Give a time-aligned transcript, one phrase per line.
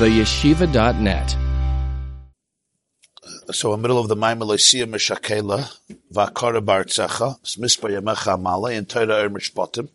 [0.00, 1.36] theyeshiva.net.
[3.52, 5.70] So in the middle of the Maimon Lycia Meshakela,
[6.10, 9.90] Vakara Bartzecha, Smispa Yamecha Amale, and Torah Er Mishpatim,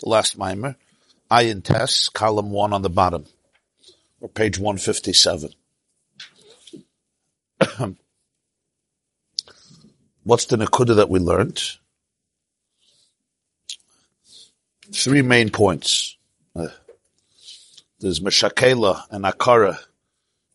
[0.00, 0.76] the last Maimer,
[1.30, 3.26] Ayin Tes, column one on the bottom,
[4.22, 5.50] or page 157.
[10.24, 11.62] What's the Nakuda that we learned?
[14.90, 16.16] Three main points.
[18.00, 19.78] There's Meshakela and Akara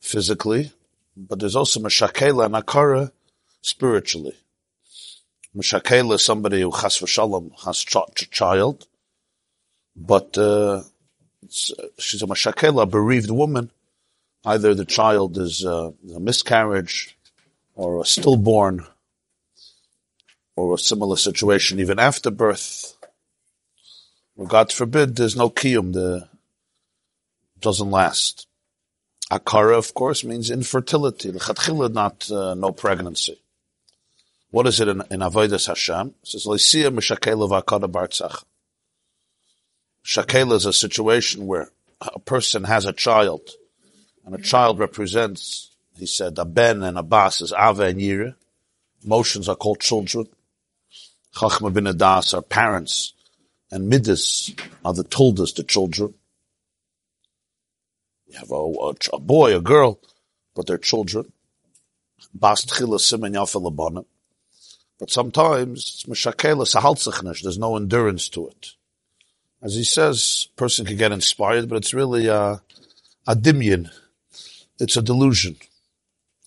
[0.02, 0.72] physically,
[1.16, 3.12] but there's also Meshakela and Akara
[3.62, 4.36] spiritually.
[5.56, 8.88] Meshakela is somebody who has v'shalom has ch- child,
[9.96, 10.82] but uh,
[11.48, 13.70] she's a Meshakela, a bereaved woman.
[14.44, 17.16] Either the child is uh, a miscarriage
[17.76, 18.88] or a stillborn
[20.56, 22.98] or a similar situation even after birth.
[24.36, 26.28] Or God forbid, there's no kiyum, the
[27.66, 28.48] doesn't last.
[29.32, 31.32] Akara, of course, means infertility.
[31.32, 33.42] Not uh, no pregnancy.
[34.52, 36.14] What is it in, in Avodas Hashem?
[36.22, 37.48] It says, Lysia mishakela
[37.96, 38.44] bartzach.
[40.06, 43.42] Shakela is a situation where a person has a child,
[44.24, 48.36] and a child represents, he said, a ben and a bas is ava and yira.
[49.04, 50.28] Emotions are called children.
[51.36, 53.14] Chachma bin Adas are parents,
[53.72, 54.54] and midas
[54.86, 56.14] are the toldas, the children.
[58.28, 60.00] You have a, a, a boy, a girl,
[60.56, 61.32] but they're children.
[62.34, 64.06] Bas tchila simen yafa
[65.00, 67.42] But sometimes it's meshakela sahaltzachnesh.
[67.42, 68.72] There's no endurance to it.
[69.62, 72.62] As he says, person can get inspired, but it's really a,
[73.28, 73.90] a dimyan.
[74.80, 75.58] It's a delusion.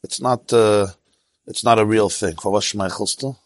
[0.03, 0.53] It's not.
[0.53, 0.89] Uh,
[1.47, 2.37] it's not a real thing.
[2.37, 3.39] For what still?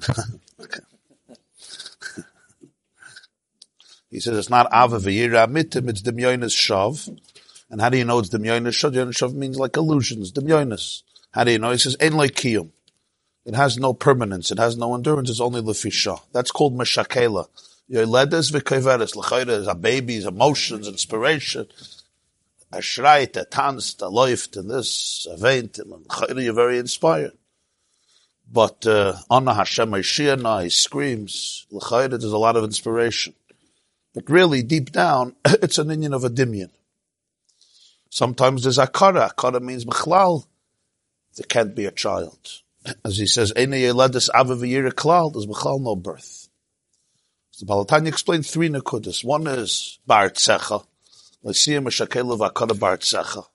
[0.60, 0.80] okay.
[4.10, 7.16] He says it's not Ava Mitim, it's Demyonis Shav.
[7.70, 8.92] And how do you know it's Demyonis Shav?
[8.92, 11.02] Demyonis Shav means like illusions, Demyonis.
[11.32, 11.70] How do you know?
[11.70, 12.70] He says, Ein like Kiyum.
[13.44, 16.20] It has no permanence, it has no endurance, it's only Lefisha.
[16.32, 17.46] That's called Meshakela.
[17.90, 21.66] Yoledes v'koveres, l'chayre is a baby's emotions, inspiration.
[22.72, 27.32] A shreit, a tanzt, a loift, and this, a veint, and you're very inspired.
[28.52, 33.34] But, uh, Anna Hashem Shia, he screams, l'chayre, there's a lot of inspiration.
[34.20, 36.68] But really, deep down, it's an Indian of a dimion.
[38.10, 39.32] Sometimes there's akara.
[39.32, 40.44] Akara means mechlal.
[41.36, 42.60] There can't be a child.
[43.04, 46.48] As he says, Eine yeladis avaviyir klal, there's mechlal no birth.
[47.52, 49.24] So the Balatanya explained three nekudas.
[49.24, 50.84] One is bar tzecha.
[51.42, 53.46] L'siyam meshakelav akara bar tzecha.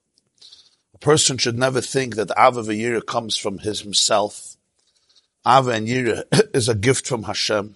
[0.95, 4.57] A person should never think that Ava V'yira comes from his himself.
[5.45, 6.23] Ava and Yira
[6.55, 7.75] is a gift from Hashem.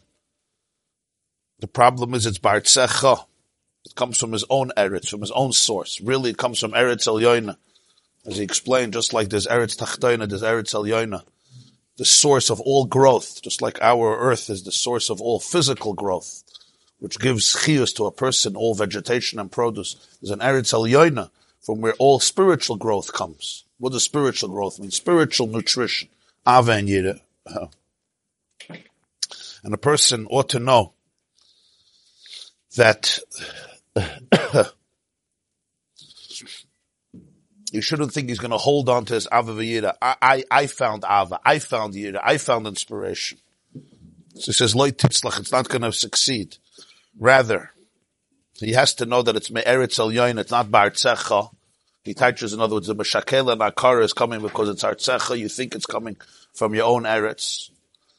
[1.60, 3.26] The problem is it's Bartzecha.
[3.86, 6.00] It comes from his own Eretz, from his own source.
[6.02, 7.58] Really, it comes from Eretz Elyoina.
[8.26, 11.24] As he explained, just like there's Eretz Tachtoina, there's Eretz Elyoina.
[11.98, 15.94] The source of all growth, just like our earth is the source of all physical
[15.94, 16.44] growth,
[17.00, 19.96] which gives chiyus to a person, all vegetation and produce.
[20.22, 21.30] There's an Eretz Elyoina,
[21.62, 23.66] from where all spiritual growth comes.
[23.80, 24.92] What does spiritual growth mean?
[24.92, 26.10] Spiritual nutrition.
[26.48, 27.20] Ava and.
[29.62, 30.94] And a person ought to know
[32.80, 33.20] that
[37.72, 39.96] you shouldn't think he's going to hold on to his Ava V'yira.
[40.02, 41.42] I, I, I found Ava.
[41.44, 42.22] I found Yira.
[42.24, 43.38] I found inspiration.
[44.36, 46.58] So he says, Loy it's not going to succeed.
[47.20, 47.72] Rather,
[48.54, 51.52] he has to know that it's Me'eretz El Yoin, it's not Bartzecha.
[52.06, 55.38] He touches, in other words, the Meshakel and Akara is coming because it's Artzecha.
[55.38, 56.16] You think it's coming
[56.54, 57.72] from your own Eretz.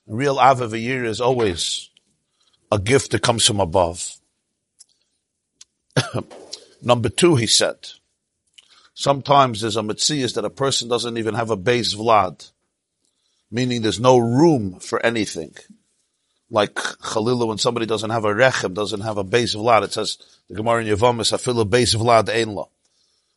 [0.06, 1.88] Real Ava V'yira is always
[2.70, 4.19] a gift that comes from above.
[6.82, 7.76] Number two, he said,
[8.94, 12.50] sometimes there's a mitzias that a person doesn't even have a base vlad,
[13.50, 15.54] meaning there's no room for anything.
[16.50, 20.18] Like Chalilah, when somebody doesn't have a rechem, doesn't have a base vlad, it says,
[20.48, 22.68] the Gemara in feel a base vlad einla.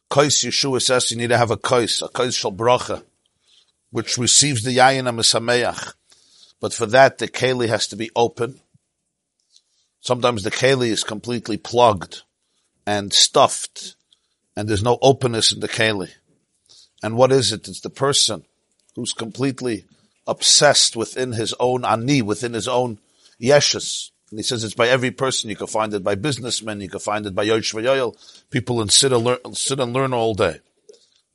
[0.10, 3.04] Kais Yeshua says you need to have a kais, a kais shal bracha,
[3.92, 5.94] which receives the yayin and
[6.60, 8.60] But for that, the keli has to be open.
[10.02, 12.24] Sometimes the keli is completely plugged
[12.86, 13.96] and stuffed,
[14.56, 16.12] and there's no openness in the keli.
[17.02, 17.68] And what is it?
[17.68, 18.46] It's the person
[18.96, 19.86] who's completely
[20.28, 23.00] obsessed within his own ani, within his own
[23.42, 24.12] yeshus.
[24.30, 25.50] And he says it's by every person.
[25.50, 26.82] You can find it by businessmen.
[26.82, 28.16] You can find it by yoyel.
[28.50, 30.60] People in sit and, learn, sit and learn all day.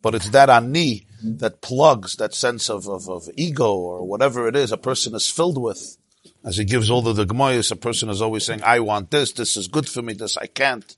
[0.02, 4.56] But it's that ani that plugs that sense of, of, of, ego or whatever it
[4.56, 5.96] is a person is filled with.
[6.44, 9.56] As he gives all the, the a person is always saying, I want this, this
[9.56, 10.96] is good for me, this I can't.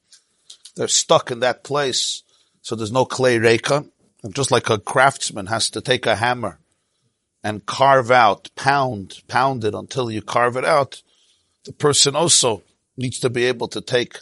[0.81, 2.23] They're stuck in that place,
[2.63, 3.85] so there's no clay reka.
[4.23, 6.59] And just like a craftsman has to take a hammer
[7.45, 11.03] and carve out, pound, pound it until you carve it out,
[11.67, 12.63] the person also
[12.97, 14.21] needs to be able to take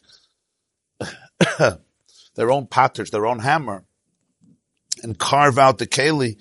[2.35, 3.85] their own patterns, their own hammer,
[5.05, 6.39] and carve out the keli.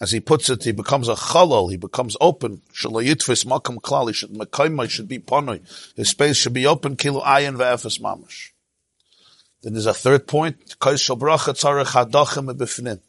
[0.00, 2.62] As he puts it, he becomes a chalal, he becomes open.
[2.72, 5.60] Shalayitvis makam klali, should, be ponoi.
[5.94, 8.52] His space should be open, kilu ayin ve'efes mamash.
[9.62, 13.00] Then there's a third point, Kaishal Bracha Tzarech Hadachim Bifnim.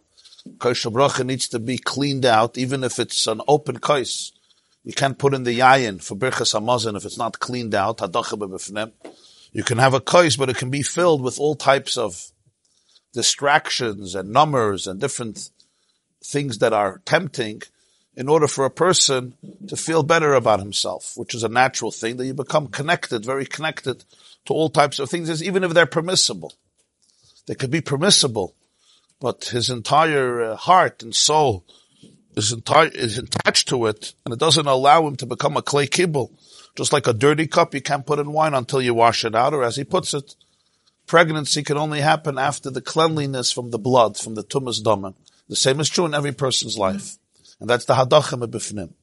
[0.58, 4.32] Kaishal Bracha needs to be cleaned out, even if it's an open kais.
[4.84, 8.02] You can't put in the yayin for Birchas Hamazon if it's not cleaned out.
[9.52, 12.32] You can have a kais, but it can be filled with all types of
[13.14, 15.52] distractions and numbers and different
[16.24, 17.62] things that are tempting
[18.16, 19.36] in order for a person
[19.68, 23.46] to feel better about himself, which is a natural thing that you become connected, very
[23.46, 24.04] connected
[24.46, 26.54] to all types of things, even if they're permissible.
[27.48, 28.56] They could be permissible,
[29.20, 31.66] but his entire uh, heart and soul
[32.36, 35.88] is, entire, is attached to it, and it doesn't allow him to become a clay
[35.88, 36.32] kibble.
[36.76, 39.54] Just like a dirty cup, you can't put in wine until you wash it out,
[39.54, 40.36] or as he puts it,
[41.08, 45.16] pregnancy can only happen after the cleanliness from the blood, from the tumas domen.
[45.48, 47.18] The same is true in every person's life.
[47.60, 48.94] And that's the hadachim b'fnim.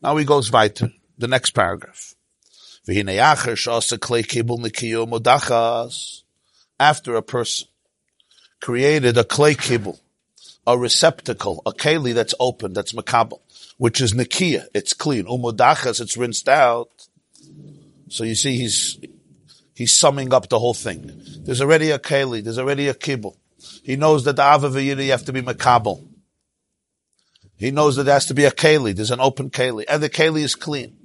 [0.00, 2.14] Now he goes weiter, the next paragraph.
[6.80, 7.68] After a person
[8.62, 10.00] created a clay kibble,
[10.66, 13.40] a receptacle, a keli that's open, that's makabel,
[13.76, 15.26] which is nikia, it's clean.
[15.26, 16.88] Umudachas, it's rinsed out.
[18.08, 18.98] So you see, he's
[19.74, 21.12] he's summing up the whole thing.
[21.44, 23.36] There's already a keli, there's already a kibble.
[23.82, 26.06] He knows that the avavayiri have to be makabel.
[27.56, 28.96] He knows that there has to be a keli.
[28.96, 30.97] There's an open keli, and the keli is clean.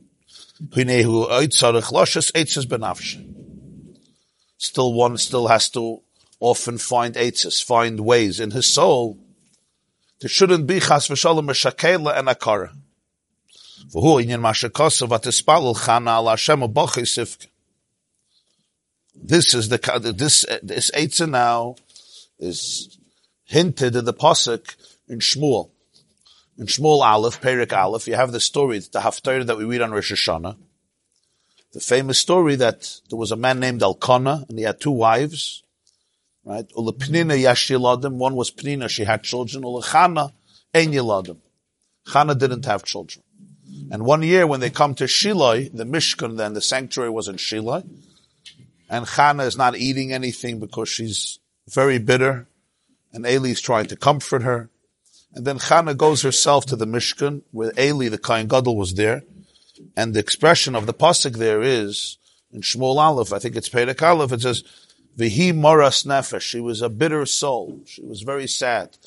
[4.57, 6.01] Still one still has to
[6.39, 9.17] often find eitzes, find ways in his soul.
[10.21, 12.69] There shouldn't be chas v'shalom meshakela and akara.
[13.91, 16.61] V'hu inyan mashakosov atispalul chana al Hashem.
[19.15, 21.75] This is the, this, this eitzah now
[22.37, 22.97] is
[23.45, 24.75] hinted in the pasuk
[25.07, 25.72] in Shmuel
[26.57, 29.91] in Shmuel Aleph, Perik Aleph, you have the story, the Haftarah that we read on
[29.91, 30.57] Rosh Hashanah.
[31.73, 35.63] The famous story that there was a man named Elkanah, and he had two wives,
[36.45, 36.65] right?
[36.77, 39.63] Ula Pnina Yashiladim, one was Pnina, she had children.
[39.63, 40.31] Ula Chana,
[40.73, 41.37] Ein Yiladim.
[42.07, 43.23] Chana didn't have children.
[43.91, 47.37] And one year when they come to Shiloi, the Mishkan then, the sanctuary was in
[47.37, 47.87] Shiloi,
[48.89, 52.47] and Chana is not eating anything because she's very bitter,
[53.11, 54.69] and Eli is trying to comfort her.
[55.35, 59.23] And then Chana goes herself to the Mishkan, where Eli, the Kohen Gadol, was there.
[59.97, 62.17] And the expression of the pasuk there is,
[62.51, 64.63] in Shmuel Aleph, I think it's Perek Aleph, it says,
[65.17, 66.41] Vihi moras nefesh.
[66.41, 67.81] She was a bitter soul.
[67.85, 68.97] She was very sad.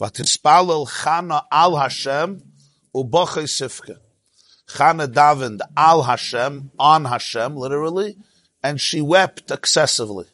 [0.00, 2.42] Vatispalel Chana al Hashem
[2.94, 3.96] ubachei sifke.
[4.68, 8.16] Chana davened al Hashem, on Hashem, literally,
[8.62, 10.26] and she wept excessively.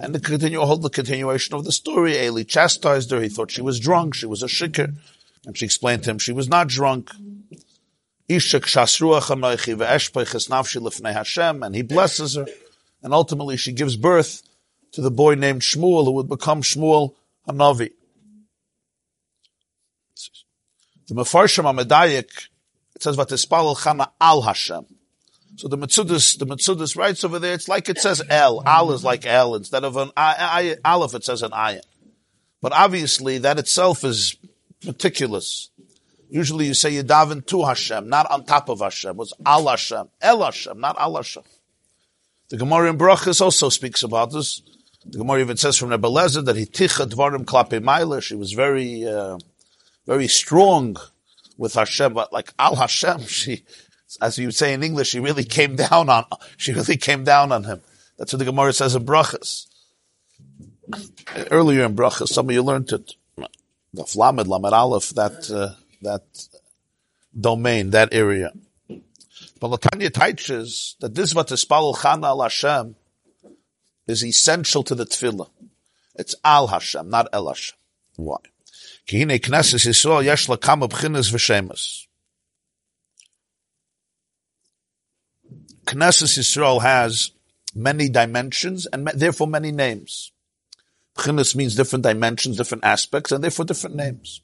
[0.00, 2.16] And the continue, hold the continuation of the story.
[2.16, 3.20] Eli chastised her.
[3.20, 4.14] He thought she was drunk.
[4.14, 4.94] She was a shikr.
[5.46, 7.10] And she explained to him she was not drunk.
[7.18, 7.44] And
[11.74, 12.46] he blesses her.
[13.02, 14.42] And ultimately she gives birth
[14.92, 17.14] to the boy named Shmuel who would become Shmuel
[17.46, 17.90] Hanavi.
[21.08, 22.48] The Mefarshim Amadayik,
[22.94, 24.84] it says, Vatispal Chana al Hashem.
[25.58, 28.62] So the Mitzudis, the Mitzudis writes over there, it's like it says L.
[28.64, 29.56] Al is like L.
[29.56, 31.80] Instead of an I, I, Aleph, it says an Ayin.
[32.62, 34.36] But obviously that itself is
[34.86, 35.70] meticulous.
[36.30, 39.18] Usually you say Yadaven to Hashem, not on top of Hashem.
[39.18, 40.08] It's Al Hashem.
[40.20, 41.42] El Hashem, not Al Hashem.
[42.50, 44.62] The Gemara in Brachas also speaks about this.
[45.04, 48.20] The Gemara even says from Nebuchadnezzar that he ticha dvarim klape mailer.
[48.20, 49.38] She was very, uh,
[50.06, 50.96] very strong
[51.56, 53.64] with Hashem, but like Al Hashem, she,
[54.20, 56.24] as you would say in English, she really came down on,
[56.56, 57.80] she really came down on him.
[58.16, 59.66] That's what the Gemara says in Brachas.
[61.50, 63.14] Earlier in Brachas, some of you learned it.
[63.94, 66.22] The Flamed, Lamed Aleph, that, uh, that
[67.38, 68.52] domain, that area.
[69.60, 72.96] But Latanya teaches that this Vatispal Chana al Hashem
[74.06, 75.48] is essential to the tefillah.
[76.14, 77.76] It's al Hashem, not el Hashem.
[78.16, 78.36] Why?
[79.06, 82.07] Kihine Knesset Yisrael yesh lakam b'chinas v'shemas.
[85.88, 87.30] Knesset Yisrael has
[87.74, 90.32] many dimensions and therefore many names.
[91.16, 94.42] Chinas means different dimensions, different aspects, and therefore different names.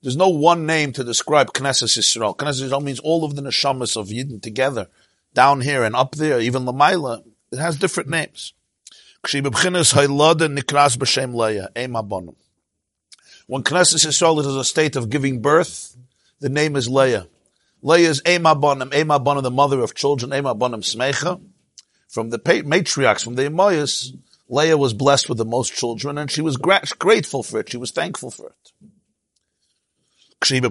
[0.00, 2.36] There's no one name to describe Knesset Yisrael.
[2.36, 4.86] Knesset Yisrael means all of the neshamas of Yidden together,
[5.34, 7.24] down here and up there, even Lamaila.
[7.50, 8.52] It has different names.
[9.24, 10.06] When Knesset
[14.06, 15.96] Yisrael is a state of giving birth,
[16.38, 17.26] the name is Leah.
[17.82, 21.40] Leah is Ema Bonim, Ema Bonim, the mother of children, Ema Bonim Smecha.
[22.08, 24.16] From the matriarchs, from the Emayas,
[24.48, 27.70] Leah was blessed with the most children, and she was gra- grateful for it.
[27.70, 28.72] She was thankful for it.
[30.50, 30.62] When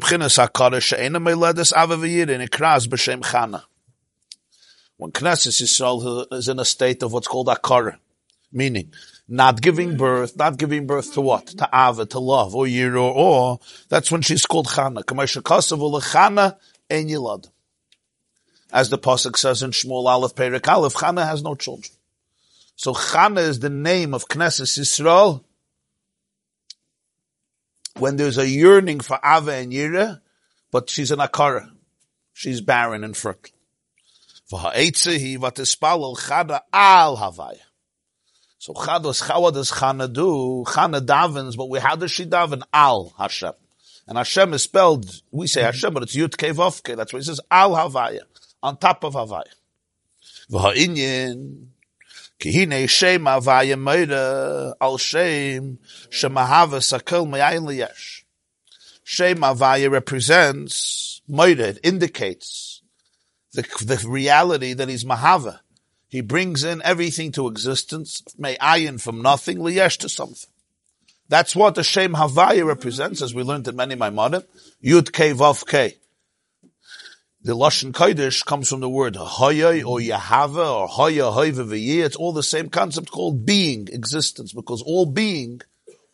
[5.11, 7.97] Knesset Yisrael is in a state of what's called akara,
[8.51, 8.91] meaning
[9.27, 11.47] not giving birth, not giving birth to what?
[11.47, 13.59] To ava, to love, or yir, or, or,
[13.89, 15.03] that's when she's called chana.
[16.89, 17.49] Ein yilad.
[18.71, 21.93] As the pasuk says in Shmuel Aleph Perik Aleph, Chana has no children.
[22.75, 25.43] So Chana is the name of Knesset Yisrael.
[27.97, 30.21] When there's a yearning for Ava and Yira,
[30.71, 31.71] but she's an Akara.
[32.33, 33.53] She's barren and fertile.
[36.15, 36.61] Chada.
[38.59, 40.63] So chados, how does Chana do?
[40.67, 42.61] Chana davens, but how does she daven?
[42.71, 43.53] Al Hashem.
[44.07, 45.65] And Hashem is spelled, we say mm-hmm.
[45.65, 46.95] Hashem, but it's Yud Kevovke.
[46.95, 48.21] That's why he says Al Havaya,
[48.63, 49.43] on top of Havaya.
[50.49, 51.67] V'ha'inyin,
[52.39, 58.23] Kihine Shem Havaya Meira, Al Shem, Shemahava Sakil Me'ayin Liyesh.
[59.03, 62.81] Shem Havaya represents, Meira, it indicates
[63.51, 65.59] the, the reality that he's Mahava.
[66.07, 70.49] He brings in everything to existence, Me'ayin from nothing, Liyesh to something.
[71.29, 74.45] That's what the Shem Havaya represents, as we learned in many Maimonim.
[74.83, 75.95] Yud K Vav K.
[77.43, 82.03] The Lashon Kodesh comes from the word Hoya or Yahava or Hoya Hoiva V'yi.
[82.03, 85.61] It's all the same concept called being, existence, because all being,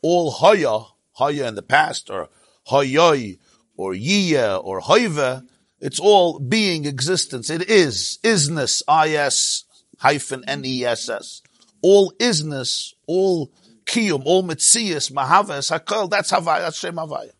[0.01, 2.29] all Hoya, Hoya in the past, or
[2.67, 3.39] Hoyoy,
[3.77, 5.47] or Yiya, or Hoiva,
[5.79, 7.49] it's all being, existence.
[7.49, 9.65] It is, isness, I-S
[9.99, 11.41] hyphen N-E-S-S.
[11.81, 13.51] All isness, all
[13.85, 17.31] kiyum, all mitzias, mahavas, hakol, that's Havaya, that's Shem Havaya.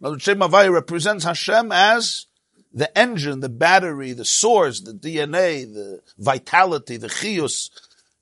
[0.00, 2.26] Now, Shem Havaya represents Hashem as
[2.72, 7.70] the engine, the battery, the source, the DNA, the vitality, the chiyus,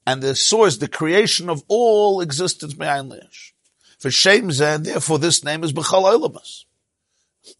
[0.06, 3.54] and the source, the creation of all existence behind Leish.
[3.98, 6.64] For Shem Zen, therefore this name is B'chal Olamas.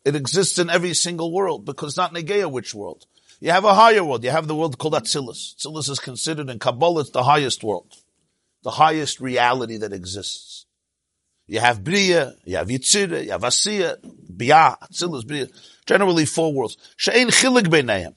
[0.04, 3.06] It exists in every single world, because not Negeya which world.
[3.40, 4.22] You have a higher world.
[4.22, 5.56] You have the world called Atzilus.
[5.56, 7.96] Atzilus is considered in Kabbalah, it's the highest world
[8.62, 10.66] the highest reality that exists.
[11.46, 13.96] You have Bria, you have Yitzira, you have Asiya,
[14.36, 15.48] Bia, Atzilus, Bria.
[15.86, 16.76] Generally four worlds.
[16.96, 18.14] Chilik.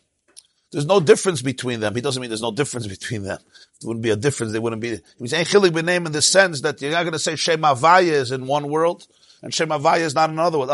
[0.71, 1.95] There's no difference between them.
[1.95, 3.39] He doesn't mean there's no difference between them.
[3.81, 4.53] There wouldn't be a difference.
[4.53, 4.99] They wouldn't be.
[5.19, 8.11] He's saying chilik b'neim in the sense that you're not going to say Shem Havaya
[8.11, 9.07] is in one world
[9.41, 10.69] and Shem Havaya is not in another world.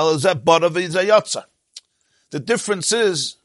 [2.32, 3.36] The difference is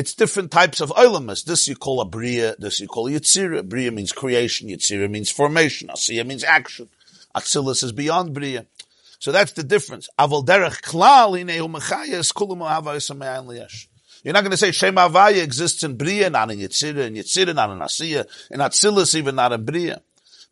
[0.00, 1.44] it's different types of olamas.
[1.44, 3.62] This you call a bria, this you call a yitzira.
[3.68, 6.88] Bria means creation, yitzira means formation, asiya means action.
[7.36, 8.64] Atzilus is beyond bria.
[9.18, 10.08] So that's the difference.
[10.18, 11.36] Aval derech klal
[14.24, 17.54] You're not going to say Shem Havaya exists in Bria, not in Yitzira, in Yitzira,
[17.54, 20.00] not in Asiya, in Atzilus, even not in Bria.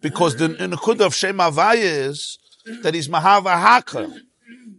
[0.03, 2.39] Because the Nukud of Shem Havaya is
[2.83, 4.13] that he's Mahava Haka.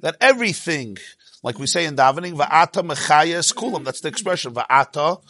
[0.01, 0.97] That everything
[1.41, 3.85] like we say in davening, va'ata mechayes kulam.
[3.85, 4.53] That's the expression.
[4.53, 5.21] Va'ata.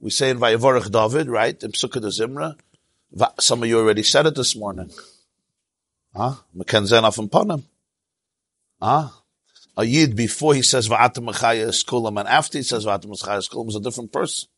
[0.00, 1.60] We say in Vayevarech David, right?
[1.62, 2.56] In Psukei de Zimra.
[3.40, 4.90] Some of you already said it this morning.
[6.14, 6.34] Huh?
[6.56, 7.64] Mekenzen af panim.
[8.80, 9.08] Huh?
[9.76, 13.68] A yid before he says va'ata mechayes kulam and after he says va'ata mechayes kulam
[13.68, 14.48] is a different person.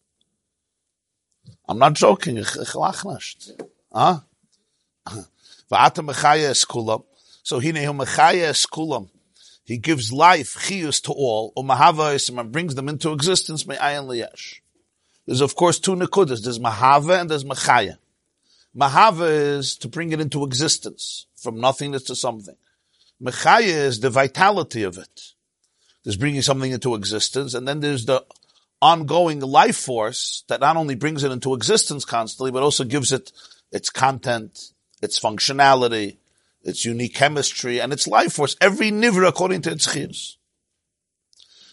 [1.66, 2.37] I'm not joking.
[2.37, 2.45] Huh?
[5.71, 7.04] Va'ata mechayes kulam.
[7.42, 9.09] So he nehu mechayes kulam.
[9.70, 14.58] He gives life, chiyus to all, and brings them into existence, me'ayin liyesh.
[15.26, 16.42] There's of course two nekudas.
[16.42, 17.98] There's mahava and there's machaya.
[18.76, 22.56] Mahava is to bring it into existence, from nothingness to something.
[23.22, 25.34] Mechaya is the vitality of it.
[26.02, 28.24] There's bringing something into existence, and then there's the
[28.82, 33.30] ongoing life force that not only brings it into existence constantly, but also gives it
[33.70, 36.16] its content, its functionality,
[36.62, 40.37] its unique chemistry, and its life force, every nivra according to its chiyus.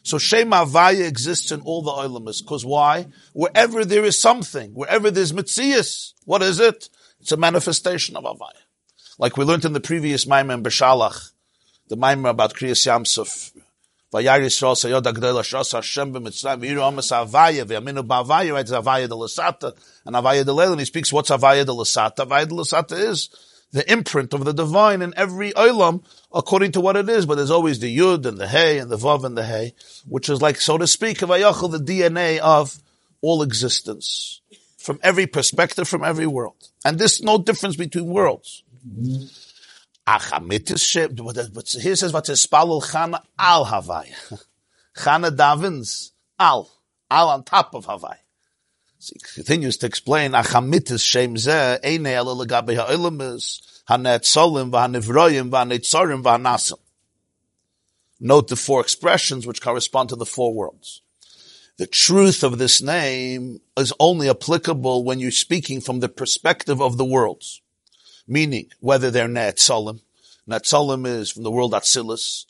[0.04, 2.42] So Shem Havaya exists in all the olamas.
[2.42, 3.08] Because why?
[3.34, 6.88] Wherever there is something, wherever there's mitzias, what is it?
[7.20, 8.64] It's a manifestation of Havaya.
[9.20, 11.32] Like we learned in the previous Maimon in Beshalach,
[11.90, 13.52] the Maimon about Kriyas Yamsuf.
[14.14, 18.62] Vayar Yisrael sayod agdela shas Hashem b'mitzvah v'iru amas Havaya v'yaminu b'Havaya, right?
[18.62, 20.72] It's Havaya de Lasata and Havaya de Leil.
[20.72, 22.26] And he speaks what's Havaya de Lasata.
[22.26, 23.28] Havaya de Lasata is
[23.72, 27.52] the imprint of the divine in every olam according to what it is, but there's
[27.52, 29.74] always the yud and the hey and the vav and the hey,
[30.08, 32.78] which is like, so to speak, of ayachal, the DNA of
[33.22, 34.42] all existence.
[34.78, 36.70] from every perspective, from every world.
[36.86, 38.64] And there's no difference between worlds.
[40.78, 41.12] Ship.
[41.14, 44.08] But here says what is spalul chana al Havai.
[44.98, 46.72] Chana davins al,
[47.12, 48.16] al on top of Havai.
[49.14, 52.36] He continues to explain, Achamitis shem zeh, eine ele
[53.88, 56.80] ha'netzolim, v'ha'nivroyim, v'ha'netzorim, v'ha'nasim.
[58.20, 61.02] Note the four expressions which correspond to the four worlds.
[61.78, 66.98] The truth of this name is only applicable when you're speaking from the perspective of
[66.98, 67.62] the worlds.
[68.28, 70.02] Meaning, whether they're Netzalim.
[70.50, 72.46] Netzalim is from the world Atzilus.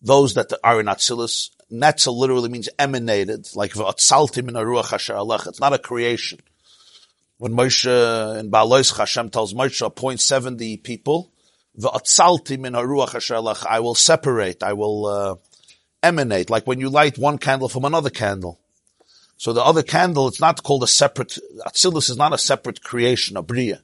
[0.00, 1.50] Those that are in Atzilus.
[1.72, 5.16] Netzel literally means emanated, like V'atzaltim in Aruach Asher.
[5.48, 6.40] It's not a creation.
[7.38, 11.30] When Moshe in Ba'alois Hashem tells Moshe, appoint 70 people,
[11.78, 13.40] V'atzaltim in Aruach Asher.
[13.68, 15.36] I will separate, I will, uh,
[16.02, 18.58] emanate, like when you light one candle from another candle.
[19.36, 23.36] So the other candle, it's not called a separate, Atzilus is not a separate creation,
[23.36, 23.80] a Bria.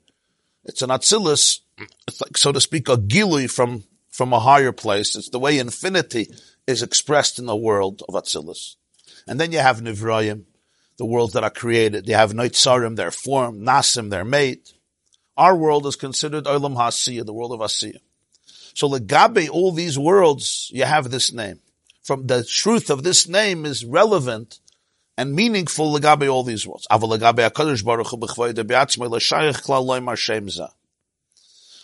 [0.64, 1.61] It's an Atzilus,
[2.09, 5.14] it's like, so to speak, a Gilui from, from a higher place.
[5.14, 6.28] It's the way infinity
[6.66, 8.76] is expressed in the world of Atzilus.
[9.26, 10.44] And then you have Nivrayim,
[10.99, 12.08] the worlds that are created.
[12.08, 14.73] You have Neitzarim, their form, Nasim, their mate.
[15.37, 17.99] Our world is considered Olam Hasiya, the world of Asiya.
[18.75, 21.61] So Legabe, all these worlds, you have this name.
[22.02, 24.61] From the truth of this name is relevant
[25.18, 26.66] and meaningful legabe all these
[30.50, 30.68] zah.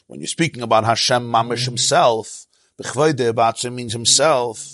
[0.07, 2.47] When you're speaking about Hashem Mamish himself,
[2.83, 4.67] b'chvoide b'atzmei means himself,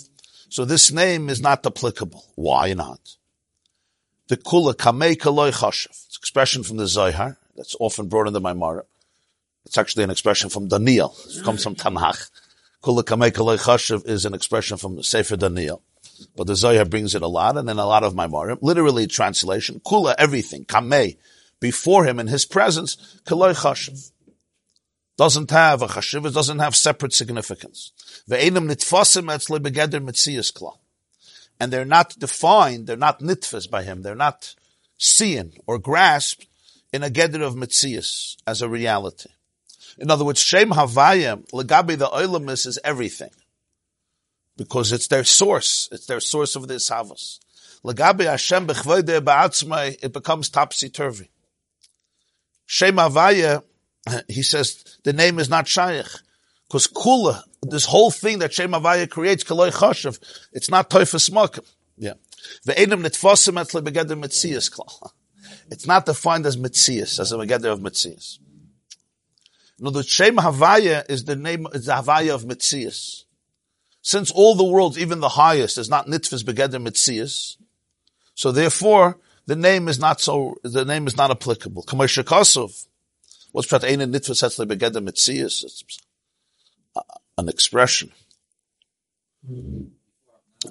[0.49, 2.25] so this name is not applicable.
[2.35, 3.17] Why not?
[4.27, 5.87] The kula kamei kaloi chashav.
[5.89, 8.83] It's an expression from the Zohar that's often brought into my Mara.
[9.65, 11.15] It's actually an expression from Daniel.
[11.27, 12.29] It comes from Tanakh.
[12.83, 15.81] Kula kamei kaloi is an expression from Sefer Daniel.
[16.35, 18.59] But the Zohar brings it a lot, and then a lot of Maimarim.
[18.61, 21.17] Literally translation, kula, everything, kameh,
[21.59, 24.11] before him in his presence, kaloi chashiv.
[25.19, 27.91] Doesn't have a chashiv, it doesn't have separate significance.
[28.29, 30.71] Ve'enim nitfasim etzle begeder mitzias kla.
[31.59, 34.55] And they're not defined, they're not nitfas by him, they're not
[34.97, 36.47] seen or grasped
[36.93, 39.29] in a geder of mitzias as a reality.
[39.97, 43.31] In other words, Shem Havayim, legabi the oilamis is everything
[44.55, 45.89] because it's their source.
[45.91, 47.39] It's their source of this havas.
[47.83, 48.67] Lagabi Hashem
[50.01, 51.29] it becomes topsy-turvy.
[52.65, 53.63] Shem Avaya,
[54.27, 56.07] he says, the name is not shaykh.
[56.67, 60.19] Because kula, this whole thing that Shem Avaya creates, kaloi choshev,
[60.53, 61.65] it's not toifas mokim.
[61.97, 62.13] Yeah.
[62.67, 62.89] Et.
[65.71, 68.39] It's not defined as mitzias, as a begeder of mitzias.
[69.79, 73.23] No, the Shem Havaya is the name, is the Havaya of mitzias.
[74.01, 77.57] Since all the worlds, even the highest, is not nitfis begeder mitzias,
[78.33, 80.55] so therefore the name is not so.
[80.63, 81.83] The name is not applicable.
[81.83, 82.87] Kamosha Kosov,
[83.51, 85.63] what's prat ein nitfis hetzle begeder mitzias?
[85.63, 85.83] It's
[87.37, 88.11] an expression.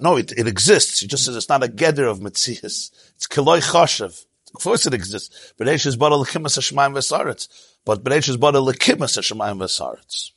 [0.00, 1.00] No, it, it exists.
[1.00, 2.90] He just says it's not a geder of mitzias.
[3.14, 4.26] It's kiloi choshev.
[4.54, 5.52] Of course it exists.
[5.56, 7.48] But Bereish is bada lekimas hashemayim v'saretz.
[7.84, 10.32] But Bereish is bada lekimas hashemayim v'saretz.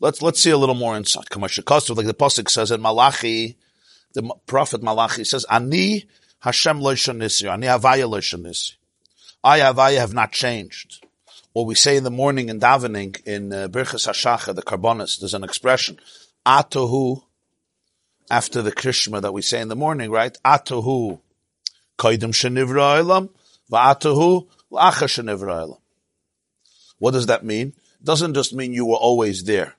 [0.00, 1.26] Let's let's see a little more insight.
[1.36, 3.58] Like the pasuk says in Malachi,
[4.14, 6.06] the prophet Malachi says, "Ani
[6.40, 8.76] Hashem loishanisi, ani Havaya loishanisi.
[9.42, 11.04] I Havaya have not changed."
[11.52, 15.34] Or we say in the morning in davening in uh, Birchas Hashacha, the Karbonis, there's
[15.34, 15.98] an expression,
[16.46, 17.24] "Atohu."
[18.30, 20.38] After the Krishma that we say in the morning, right?
[20.44, 21.18] Atohu
[21.98, 23.28] koidim shenivra elam,
[23.72, 25.76] va'atohu la'acha shenivra.
[27.00, 27.74] What does that mean?
[27.98, 29.74] It doesn't just mean you were always there.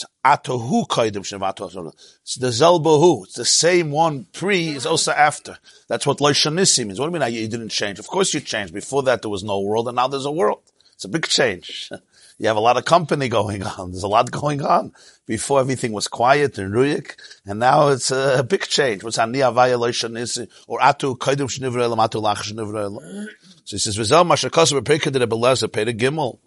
[0.00, 1.92] It's atohu kaidim shematohu.
[2.22, 3.24] It's the zelbohu.
[3.24, 5.58] It's the same one pre is also after.
[5.88, 6.98] That's what loishanisi means.
[6.98, 7.98] What do you mean you didn't change?
[7.98, 8.72] Of course you changed.
[8.72, 10.62] Before that there was no world and now there's a world.
[10.94, 11.90] It's a big change.
[12.38, 13.90] You have a lot of company going on.
[13.90, 14.94] There's a lot going on.
[15.26, 19.04] Before everything was quiet and ruyik, and now it's a big change.
[19.04, 23.26] What's aniya vaya loishanisi or atu kaidim shnivrelam atu lach shnivrelam.
[23.66, 26.38] So he says, "V'zel mashakos b'pekad rebeleza peda gimel."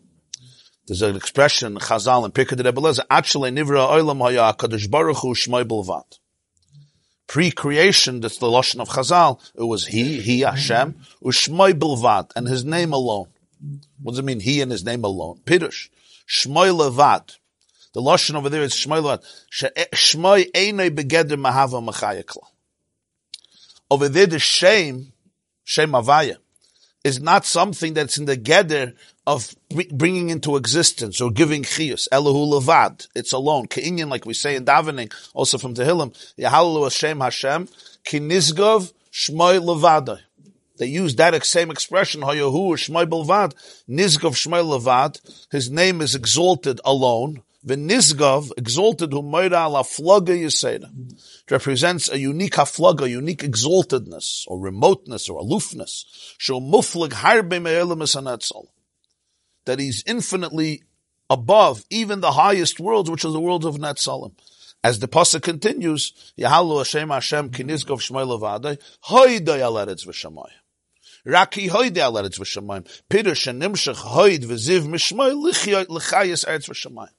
[0.85, 5.63] There's an expression, Chazal and Pirkei Rebeleza, Actually, Nivra Oilam Haya Kadosh Baruch Hu Shmoi
[5.63, 6.19] Bilvat.
[7.27, 12.65] Pre-creation, that's the Lashon of Chazal, it was He, He Hashem, Ushmoi Bilvat, and His
[12.65, 13.29] name alone.
[14.01, 15.39] What does it mean, He and His name alone?
[15.45, 15.87] Pirush.
[16.27, 17.37] Shmoi Levat.
[17.93, 19.71] The Lashon over there is Shmoi Levat.
[19.77, 22.43] Eh, Shmoi Einoi Begeder Mahava Machayakla.
[23.89, 25.13] Over there, the shame,
[25.63, 26.37] Shem Avaya,
[27.03, 29.53] is not something that's in the Geder of
[29.91, 32.07] bringing into existence or giving chiyus.
[32.09, 33.07] Elahu levad.
[33.15, 33.67] It's alone.
[33.67, 37.67] Ke'inyan, like we say in davening, also from Tehillim, Yahalu Hashem Hashem,
[38.03, 40.19] ki nizgov shmoy levada.
[40.77, 43.53] they use that same expression, Hayahu Shmai Belvad,
[43.87, 45.19] Nizgav Shmai Levad,
[45.51, 50.89] his name is exalted alone, The V'nizgav, exalted humayra la flaga yiseda.
[51.43, 56.05] It represents a unique haflaga, unique exaltedness, or remoteness, or aloofness.
[56.37, 58.01] Shul muflag harbe me'elam
[59.65, 60.83] That he's infinitely
[61.29, 64.33] above even the highest worlds, which are the worlds of Netzalim.
[64.83, 70.49] As the pasuk continues, Yahalu Hashem Hashem kinizgov shmei levadai, hoidai aleretz v'shamayim.
[71.25, 72.85] Raki hoide aleretz v'shamayim.
[73.09, 77.09] Pirush and nimshach hoid v'ziv mishmai lichayis eretz v'shamayim.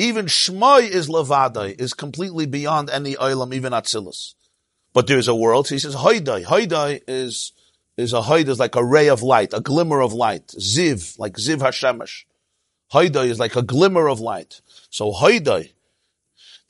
[0.00, 4.32] Even Shmai is levadai, is completely beyond any oilam, even Atzilus.
[4.94, 6.46] But there's a world, he says, Haidai.
[6.46, 7.52] Haidai is,
[8.00, 10.48] is a Haid is like a ray of light, a glimmer of light.
[10.48, 12.24] Ziv, like Ziv Hashemesh.
[12.92, 14.60] Haidai is like a glimmer of light.
[14.90, 15.72] So Haidai,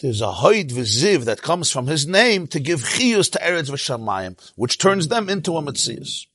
[0.00, 4.38] there's a Haid v'Ziv that comes from his name to give chiyus to Eretz v'Shamayim,
[4.56, 6.26] which turns them into a Metzias.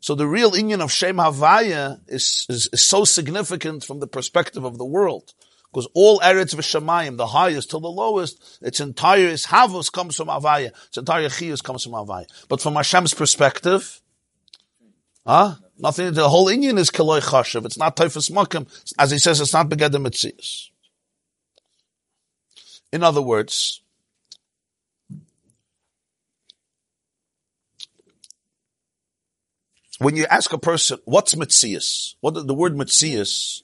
[0.00, 4.64] So the real union of Shem Havaya is, is, is so significant from the perspective
[4.64, 5.34] of the world.
[5.72, 10.28] Because all Eretz v'Shamayim, the highest till the lowest, its entire its havos comes from
[10.28, 10.72] Avaya.
[10.86, 12.26] Its entire chiyus comes from Avaya.
[12.48, 14.00] But from Hashem's perspective,
[15.26, 15.54] huh?
[15.78, 17.64] Nothing, the whole Indian is Keloi Chashav.
[17.64, 18.68] It's not Taifas Makim.
[18.98, 20.68] As he says, it's not Begedim Mitzias.
[22.92, 23.80] In other words,
[29.98, 32.14] when you ask a person, what's Mitzias?
[32.20, 33.62] What the word Mitzias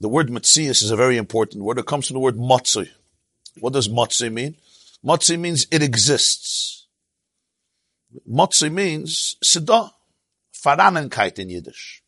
[0.00, 1.78] the word Metzias is a very important word.
[1.78, 2.88] It comes from the word Matzi.
[3.58, 4.56] What does Matzi mean?
[5.04, 6.86] Matzi means it exists.
[8.30, 9.90] Matzi means Siddha.
[10.64, 12.02] Faranenkeit in Yiddish.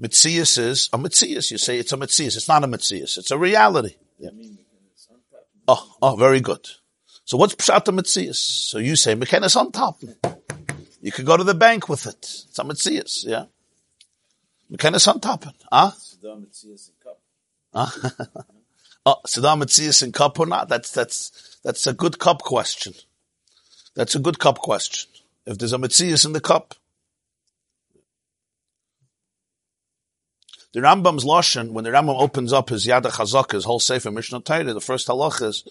[0.00, 1.50] Metzias is a Metzias.
[1.50, 2.36] You say it's a Metzias.
[2.36, 3.18] It's not a Metzias.
[3.18, 3.96] It's a reality.
[4.18, 4.30] Yeah.
[5.68, 6.66] Oh, oh, very good.
[7.24, 8.36] So what's Pshat Metzias?
[8.36, 10.00] So you say Mechanis on top.
[11.00, 12.18] You could go to the bank with it.
[12.18, 13.44] It's a Metzias, yeah.
[14.70, 15.44] Mechanis on top.
[15.70, 15.92] Huh?
[15.92, 17.20] Saddam Metzias in cup.
[19.06, 20.68] oh, Saddam Metzias in cup or not?
[20.68, 22.94] That's, that's, that's a good cup question.
[23.94, 25.10] That's a good cup question.
[25.46, 26.74] If there's a Metzias in the cup.
[30.72, 34.44] The Rambam's Lashon, when the Rambam opens up his Yad HaChazak, his whole Sefer Mishneh
[34.44, 35.64] Torah, the first halach is,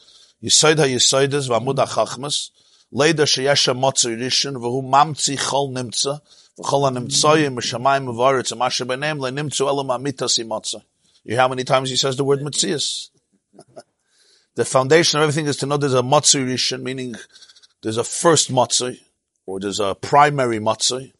[0.43, 2.51] Yisoid HaYisoides v'amud HaChachmas,
[2.93, 6.21] Leida Sheyesha Motzer Rishon, v'hu mamtzi chol nimtza,
[6.61, 6.65] you
[11.23, 13.09] hear how many times he says the word Metzias?
[14.55, 17.15] the foundation of everything is to know there's a Matzi Rishon, meaning
[17.81, 18.99] there's a first Matzi,
[19.45, 21.13] or there's a primary Matzi,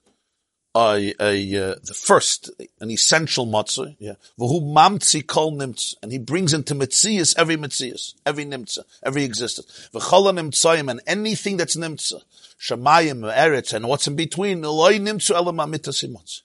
[0.76, 4.14] a, a, uh, the first, an essential matzah, yeah.
[4.40, 9.90] V'hu mamtzi kol nimtz, and he brings into mitzias every mitzias, every nimtza, every existence.
[9.94, 12.22] V'chola nimtzayim, and anything that's nimtza,
[12.60, 16.42] shamayim, eretz, and what's in between, eloi nimtzu elam amitasimatz.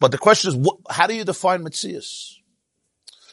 [0.00, 2.34] But the question is, what, how do you define mitzias?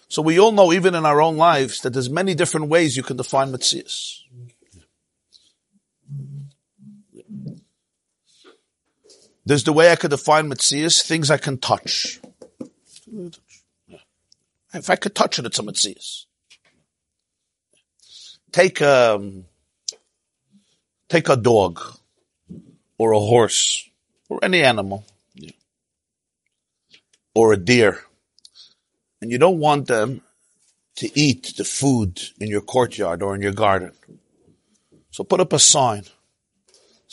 [0.08, 3.04] So we all know, even in our own lives, that there's many different ways you
[3.04, 4.20] can define mitzias.
[9.46, 12.20] There's the way I could define Metzias, things I can touch.
[14.74, 16.26] If I could touch it, it's a Metzias.
[18.52, 19.46] Take a, um,
[21.10, 21.82] take a dog,
[22.98, 23.90] or a horse,
[24.30, 25.06] or any animal,
[27.34, 28.02] or a deer,
[29.22, 30.22] and you don't want them
[30.96, 33.92] to eat the food in your courtyard or in your garden.
[35.10, 36.04] So put up a sign.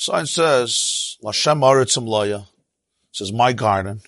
[0.01, 2.47] Sign says, Lashem Aritzim Loya
[3.11, 4.01] says, my garden.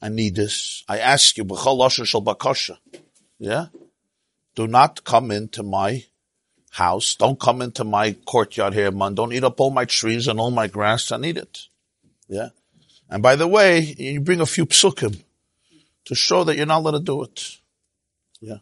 [0.00, 0.84] I need this.
[0.88, 2.78] I ask you, Bakasha.
[3.38, 3.66] Yeah?
[4.54, 6.06] Do not come into my
[6.70, 7.14] house.
[7.14, 9.14] Don't come into my courtyard here, man.
[9.14, 11.12] Don't eat up all my trees and all my grass.
[11.12, 11.66] I need it.
[12.26, 12.48] Yeah?
[13.10, 15.22] And by the way, you bring a few psukim
[16.06, 17.58] to show that you're not allowed to do it.
[18.40, 18.60] Yeah.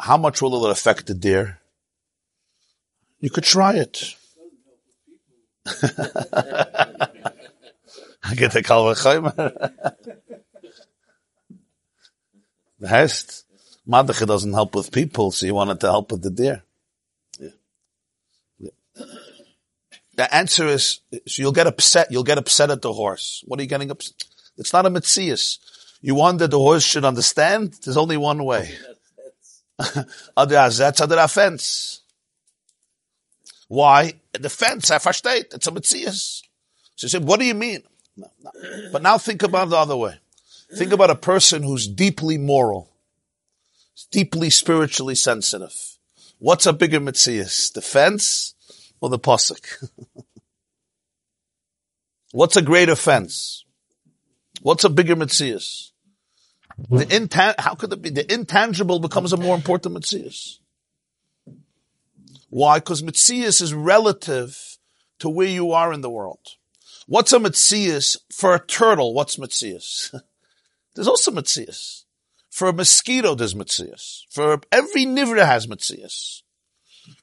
[0.00, 1.60] How much will it affect the deer?
[3.20, 4.16] You could try it.
[8.34, 9.36] Get the Kalvachaymer.
[12.78, 13.44] the heißt,
[13.86, 16.62] Madache doesn't help with people, so he wanted to help with the deer.
[17.38, 17.48] Yeah.
[18.58, 18.70] yeah.
[20.16, 23.44] The answer is, so you'll get upset, you'll get upset at the horse.
[23.46, 24.24] What are you getting upset?
[24.58, 25.58] It's not a Metzias.
[26.00, 27.74] You want that the horse should understand?
[27.84, 28.74] There's only one way.
[30.36, 32.00] Other azets, other offense.
[33.68, 34.14] Why?
[34.32, 35.54] The fence, I versteht.
[35.54, 36.42] It's a Metzias.
[36.94, 37.82] So you say, what do you mean?
[38.16, 38.50] No, no.
[38.92, 40.18] But now think about the other way.
[40.74, 42.90] Think about a person who's deeply moral,
[44.10, 45.74] deeply spiritually sensitive.
[46.38, 47.72] What's a bigger Metzias?
[47.72, 48.54] The fence
[49.00, 49.88] or the pasuk?
[52.32, 53.64] What's a great offense?
[54.60, 55.92] What's a bigger mitzias?
[56.90, 58.10] The intan- how could it be?
[58.10, 60.58] The intangible becomes a more important mitzias.
[62.48, 62.78] Why?
[62.78, 64.78] Because mitzias is relative
[65.18, 66.56] to where you are in the world.
[67.06, 69.14] What's a mitzias for a turtle?
[69.14, 70.14] What's mitzias?
[70.94, 72.04] there's also mitzias.
[72.50, 74.22] For a mosquito, there's mitzias.
[74.30, 76.42] For every nivra has mitzias.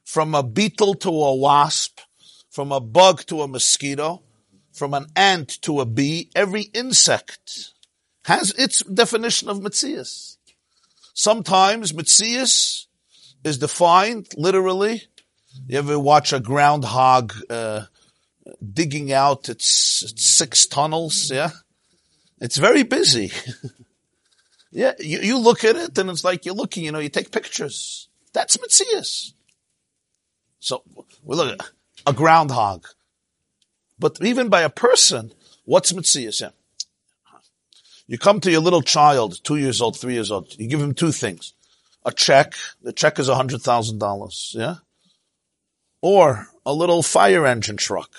[0.03, 1.99] From a beetle to a wasp,
[2.49, 4.21] from a bug to a mosquito,
[4.71, 7.73] from an ant to a bee, every insect
[8.25, 10.37] has its definition of mitzias.
[11.13, 12.85] Sometimes mitzias
[13.43, 15.03] is defined literally.
[15.67, 17.85] You ever watch a groundhog uh,
[18.73, 21.31] digging out its, its, six tunnels?
[21.31, 21.51] Yeah,
[22.39, 23.31] it's very busy.
[24.71, 26.85] yeah, you, you, look at it and it's like you're looking.
[26.85, 28.09] You know, you take pictures.
[28.33, 29.33] That's mitzias.
[30.59, 30.83] So
[31.23, 31.69] we look at
[32.05, 32.87] a groundhog.
[33.99, 35.33] But even by a person,
[35.65, 36.41] what's mitzias?
[36.41, 36.49] Yeah.
[38.07, 40.93] You come to your little child, two years old, three years old, you give him
[40.93, 41.53] two things.
[42.05, 44.75] A check, the check is a hundred thousand dollars, yeah?
[46.03, 48.11] Or a little fire engine truck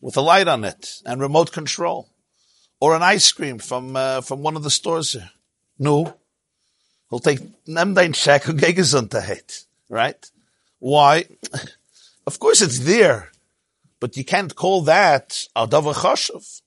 [0.00, 2.08] with a light on it and remote control.
[2.80, 5.30] Or an ice cream from, uh, from one of the stores here.
[5.78, 6.16] No.
[7.10, 9.66] He'll take, nem dein check und Gesundheit.
[9.90, 10.30] Right?
[10.78, 11.26] Why?
[12.26, 13.30] Of course it's there.
[14.00, 16.62] But you can't call that a davar chashav.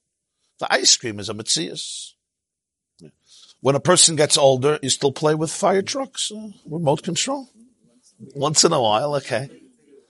[0.60, 2.14] The ice cream is a mitzias.
[3.62, 7.50] When a person gets older, you still play with fire trucks, uh, remote control.
[8.36, 9.50] Once in a while, okay.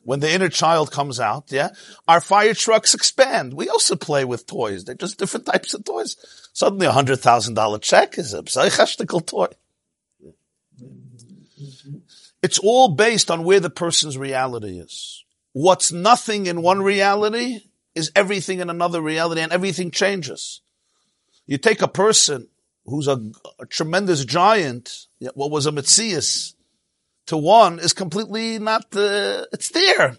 [0.03, 1.69] When the inner child comes out, yeah,
[2.07, 3.53] our fire trucks expand.
[3.53, 4.85] We also play with toys.
[4.85, 6.15] They're just different types of toys.
[6.53, 9.47] Suddenly a hundred thousand dollar check is a psychashtical toy.
[12.41, 15.25] It's all based on where the person's reality is
[15.57, 17.61] what's nothing in one reality
[17.95, 20.61] is everything in another reality and everything changes.
[21.47, 22.47] You take a person
[22.85, 23.19] who's a,
[23.59, 26.53] a tremendous giant, what was a Metzias,
[27.27, 30.17] to one is completely not the, it's there.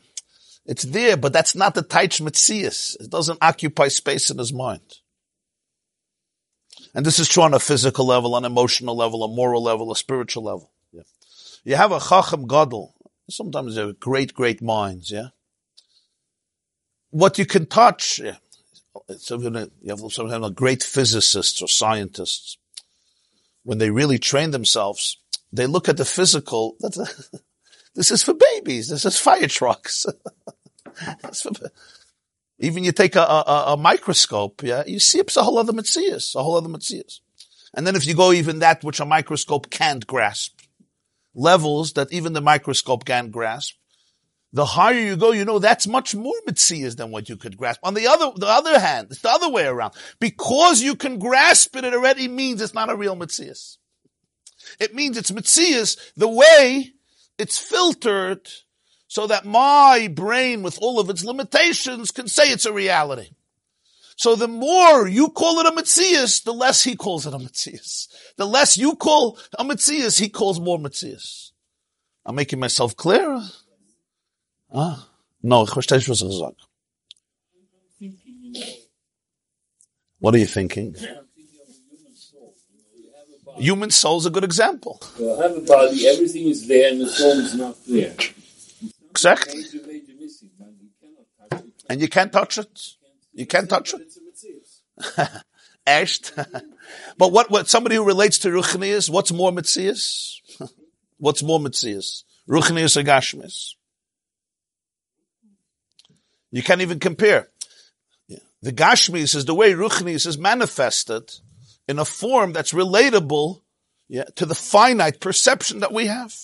[0.66, 3.01] It's there, but that's not the Taich Metzias.
[3.01, 4.83] It doesn't occupy space in his mind.
[6.94, 9.90] And this is true on a physical level, on an emotional level, a moral level,
[9.90, 10.71] a spiritual level.
[10.92, 11.03] Yeah.
[11.64, 12.94] You have a Chacham Gadol,
[13.31, 15.29] Sometimes they're great, great minds, yeah?
[17.11, 18.37] What you can touch, yeah.
[19.09, 22.57] You have some great physicists or scientists.
[23.64, 25.18] When they really train themselves,
[25.53, 26.77] they look at the physical.
[26.83, 26.89] A,
[27.95, 28.89] this is for babies.
[28.89, 30.07] This is fire trucks.
[31.35, 31.53] for,
[32.59, 36.35] even you take a, a, a, microscope, yeah, you see it's a whole other mitzias,
[36.35, 37.21] a whole other mitzias.
[37.75, 40.59] And then if you go even that which a microscope can't grasp,
[41.35, 43.77] levels that even the microscope can't grasp.
[44.53, 47.81] The higher you go, you know that's much more mitzias than what you could grasp.
[47.83, 49.93] On the other, the other hand, it's the other way around.
[50.21, 53.77] Because you can grasp it, it already means it's not a real mitzias.
[54.78, 56.92] It means it's mitzias the way
[57.38, 58.48] it's filtered
[59.07, 63.31] so that my brain with all of its limitations can say it's a reality.
[64.16, 68.09] So the more you call it a Metzias, the less he calls it a Metzias.
[68.37, 71.52] The less you call a Metzias, he calls more Metzias.
[72.26, 73.40] I'm making myself clear?
[74.74, 75.09] Ah,
[75.40, 75.64] no.
[80.18, 80.96] What are you thinking?
[83.59, 85.01] Human soul is a good example.
[85.18, 88.14] Well, have a body, everything is there, and the soul is not there.
[89.11, 89.64] Exactly.
[91.88, 92.81] And you can't touch it.
[93.33, 95.42] You can't touch it.
[95.87, 96.33] Echt.
[97.18, 100.37] but what, what, somebody who relates to Ruchnias, what's more Mitzias?
[101.18, 102.25] what's more Mitzias?
[102.49, 103.75] Ruchnias or Gashmis?
[106.51, 107.49] You can't even compare.
[108.27, 108.38] Yeah.
[108.62, 111.31] The Gashmis is the way Ruchnias is manifested
[111.88, 113.62] in a form that's relatable
[114.09, 116.35] yeah, to the finite perception that we have.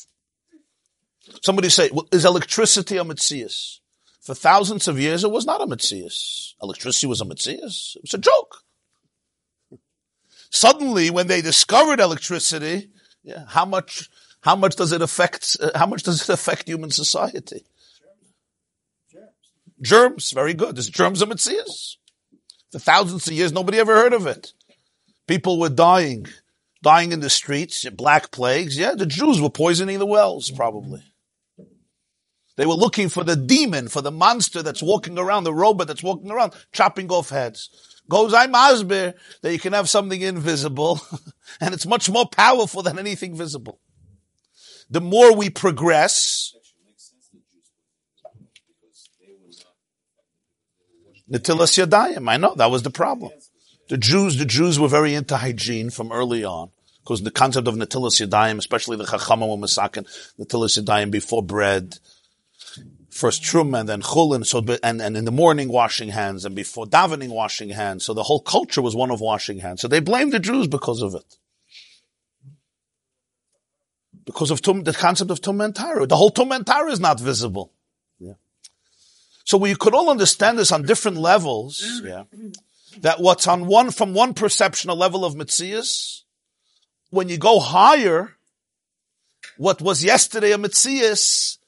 [1.42, 3.78] Somebody say, well, is electricity a Mitzias?
[4.20, 6.54] For thousands of years, it was not a Metzias.
[6.62, 7.96] Electricity was a Metzias.
[7.96, 8.62] It was a joke.
[10.50, 12.90] Suddenly, when they discovered electricity,
[13.22, 14.08] yeah, how much,
[14.40, 17.64] how much does it affect, uh, how much does it affect human society?
[19.12, 19.30] Germs.
[19.82, 20.78] Germs, very good.
[20.78, 21.96] Is germs a Metzias?
[22.70, 24.52] For thousands of years, nobody ever heard of it.
[25.26, 26.26] People were dying,
[26.82, 28.78] dying in the streets, black plagues.
[28.78, 31.02] Yeah, the Jews were poisoning the wells, probably.
[32.56, 36.02] They were looking for the demon, for the monster that's walking around, the robot that's
[36.02, 37.70] walking around, chopping off heads.
[38.08, 41.00] Goes, I'm Asbir, that you can have something invisible,
[41.60, 43.80] and it's much more powerful than anything visible.
[44.90, 46.54] The more we progress,
[51.30, 53.32] Netilas Yadayim, I know, that was the problem.
[53.88, 56.70] The Jews, the Jews were very into hygiene from early on.
[57.02, 60.06] Because the concept of Netilas Yadayim, especially the Chachamim were Masakin,
[60.40, 61.98] Netilas Yadayim before bread,
[63.10, 66.86] first Trum and then Chulin, so, and, and in the morning washing hands and before
[66.86, 68.04] davening washing hands.
[68.04, 69.82] So the whole culture was one of washing hands.
[69.82, 71.36] So they blamed the Jews because of it.
[74.24, 76.52] Because of tum, the concept of Tum The whole Tum
[76.88, 77.70] is not visible.
[78.18, 78.32] Yeah.
[79.44, 82.00] So we could all understand this on different levels.
[82.02, 82.24] Yeah.
[83.00, 86.22] That what's on one, from one perception, a level of Mitzias,
[87.10, 88.36] when you go higher,
[89.56, 91.58] what was yesterday a Mitzias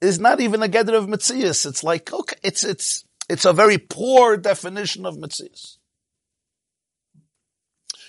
[0.00, 1.66] is not even a gather of Mitzias.
[1.66, 5.76] It's like, okay, it's, it's, it's a very poor definition of Mitzias.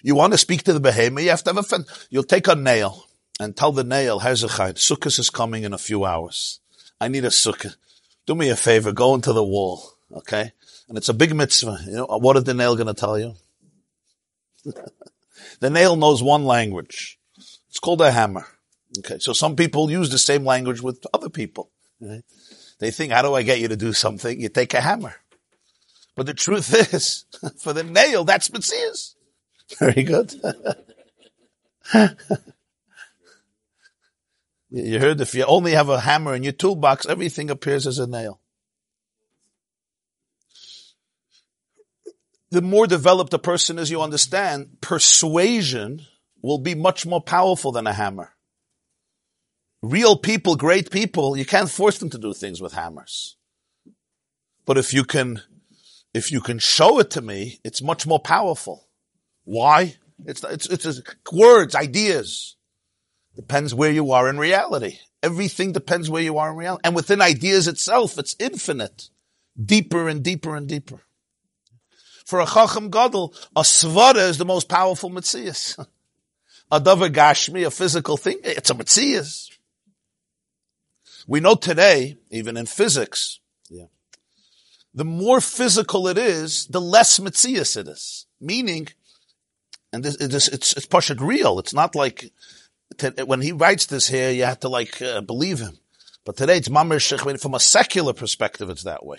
[0.02, 1.86] You want to speak to the behemoth, you have to have a friend.
[2.10, 3.06] You'll take a nail
[3.40, 6.60] and tell the nail, Hezekiah, Sukkot is coming in a few hours.
[7.02, 7.76] I need a sukkah.
[8.26, 10.54] Do me a favor, go into the wall, okay?
[10.90, 11.80] And it's a big mitzvah.
[11.86, 13.36] You know, what is the nail going to tell you?
[15.60, 17.20] The nail knows one language.
[17.70, 18.46] It's called a hammer.
[19.00, 19.20] Okay.
[19.20, 21.70] So some people use the same language with other people.
[22.00, 22.24] Right?
[22.80, 24.40] They think, how do I get you to do something?
[24.40, 25.16] You take a hammer.
[26.16, 27.26] But the truth is,
[27.58, 29.16] for the nail, that's Metzias.
[29.80, 30.34] Very good.
[34.70, 38.08] you heard if you only have a hammer in your toolbox, everything appears as a
[38.08, 38.40] nail.
[42.52, 46.02] The more developed a person is, you understand, persuasion
[46.42, 48.34] will be much more powerful than a hammer.
[49.82, 53.38] Real people, great people, you can't force them to do things with hammers.
[54.66, 55.42] But if you can,
[56.14, 58.88] if you can show it to me, it's much more powerful.
[59.44, 59.96] Why?
[60.26, 62.56] It's, it's, it's words, ideas.
[63.36, 65.00] Depends where you are in reality.
[65.24, 66.82] Everything depends where you are in reality.
[66.84, 69.10] And within ideas itself, it's infinite.
[69.64, 71.04] Deeper and deeper and deeper.
[72.30, 75.84] For a Chacham Gadol, a Svara is the most powerful Metzias.
[76.72, 79.50] a Davar Gashmi, a physical thing, it's a Metzias.
[81.26, 83.88] We know today, even in physics, yeah,
[84.94, 88.28] the more physical it is, the less Metzias it is.
[88.40, 88.90] Meaning,
[89.92, 91.58] and this, it's, it's, it's Pashut real.
[91.58, 92.32] It's not like,
[93.26, 95.80] when he writes this here, you have to like uh, believe him.
[96.26, 99.18] But today it's Mamir Shech, from a secular perspective, it's that way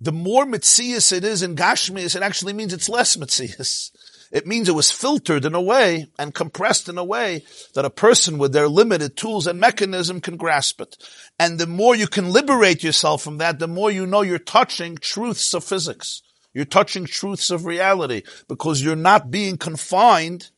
[0.00, 3.90] the more mitzias it is in Gashmias, it actually means it's less mitzias.
[4.32, 7.90] It means it was filtered in a way and compressed in a way that a
[7.90, 10.96] person with their limited tools and mechanism can grasp it.
[11.38, 14.96] And the more you can liberate yourself from that, the more you know you're touching
[14.96, 16.20] truths of physics.
[16.52, 20.50] You're touching truths of reality because you're not being confined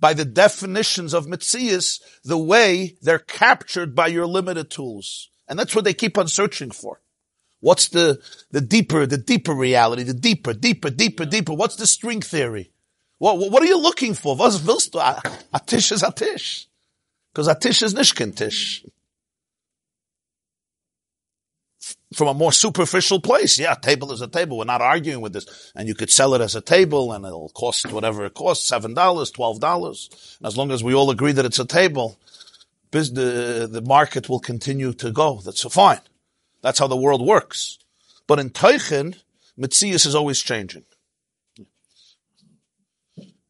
[0.00, 5.30] by the definitions of mitzias the way they're captured by your limited tools.
[5.46, 7.00] And that's what they keep on searching for.
[7.60, 8.20] What's the,
[8.50, 11.52] the deeper, the deeper reality, the deeper, deeper, deeper, deeper?
[11.52, 12.72] What's the string theory?
[13.18, 14.34] What, what are you looking for?
[14.34, 14.98] Was willst du?
[14.98, 16.66] Atish is Atish.
[17.32, 18.84] Because Atish is Nishkin Tish.
[22.14, 24.58] From a more superficial place, yeah, table is a table.
[24.58, 25.72] We're not arguing with this.
[25.76, 28.94] And you could sell it as a table and it'll cost whatever it costs, $7,
[28.94, 30.38] $12.
[30.42, 32.18] As long as we all agree that it's a table,
[32.90, 35.40] the, the market will continue to go.
[35.44, 36.00] That's fine.
[36.62, 37.78] That's how the world works.
[38.26, 39.18] But in Teichen,
[39.58, 40.84] Mitzias is always changing.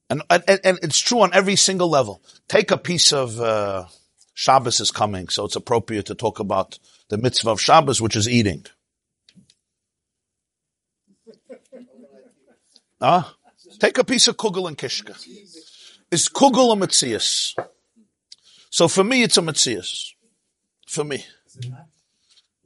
[0.08, 2.20] And, and, and, it's true on every single level.
[2.48, 3.86] Take a piece of, uh,
[4.34, 8.28] Shabbos is coming, so it's appropriate to talk about the mitzvah of Shabbos, which is
[8.28, 8.66] eating.
[13.02, 13.22] Uh,
[13.78, 15.16] take a piece of kugel and kishka.
[16.10, 17.58] Is kugel a mitzias?
[18.68, 20.12] So for me, it's a mitzias.
[20.86, 21.24] For me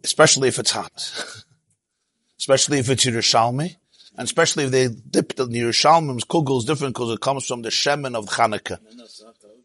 [0.04, 0.92] especially if it's hot,
[2.38, 3.76] especially if it's Yerushalmi,
[4.16, 7.70] and especially if they dip the Yerushalmim's kugel is different because it comes from the
[7.70, 8.78] shemen of Chanukah.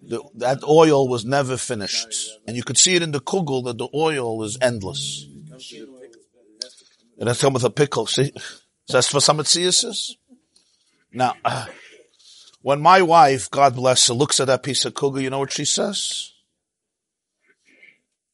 [0.02, 3.78] The, that oil was never finished, and you could see it in the kugel that
[3.78, 5.28] the oil is endless.
[7.18, 8.08] It has come with a pickle.
[8.08, 8.32] See,
[8.86, 10.12] so that's for some itziasis.
[11.12, 11.66] Now, uh,
[12.62, 15.52] when my wife, God bless her, looks at that piece of kugel, you know what
[15.52, 16.32] she says?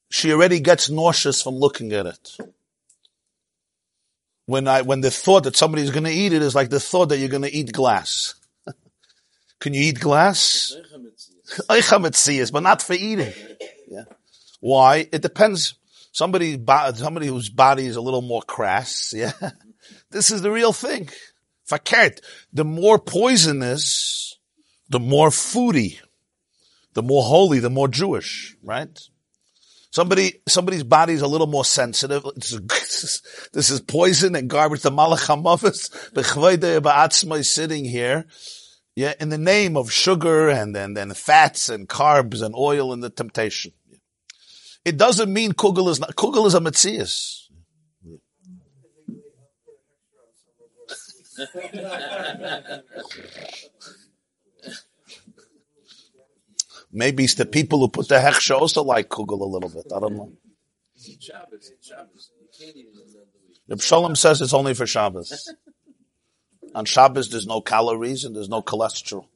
[0.10, 2.38] She already gets nauseous from looking at it.
[4.46, 7.10] When I, when the thought that somebody's going to eat it is like the thought
[7.10, 8.36] that you're going to eat glass.
[9.60, 10.76] Can you eat glass?
[12.52, 13.34] but not for eating.
[13.88, 14.04] Yeah.
[14.60, 15.08] Why?
[15.12, 15.76] It depends.
[16.12, 16.60] Somebody,
[16.94, 19.14] somebody whose body is a little more crass.
[19.16, 19.34] Yeah.
[20.12, 21.10] This is the real thing.
[21.70, 22.20] Fakert.
[22.54, 24.38] The more poisonous,
[24.90, 26.00] the more foodie,
[26.94, 28.98] the more holy, the more Jewish, right?
[29.96, 32.26] Somebody, somebody's body's a little more sensitive.
[32.36, 33.22] This is,
[33.70, 34.82] is poison and garbage.
[34.82, 36.14] The malach hamavis,
[37.46, 38.26] sitting here.
[38.98, 43.02] Yeah, in the name of sugar and then, then fats and carbs and oil and
[43.02, 43.72] the temptation.
[44.84, 47.44] It doesn't mean kugel is not, kugel is a metzias.
[56.96, 59.92] Maybe it's the people who put the hechsha also like kugel a little bit.
[59.94, 60.32] I don't know.
[63.68, 65.54] The Shalom says it's only for Shabbos.
[66.76, 69.28] On Shabbos, there's no calories and there's no cholesterol.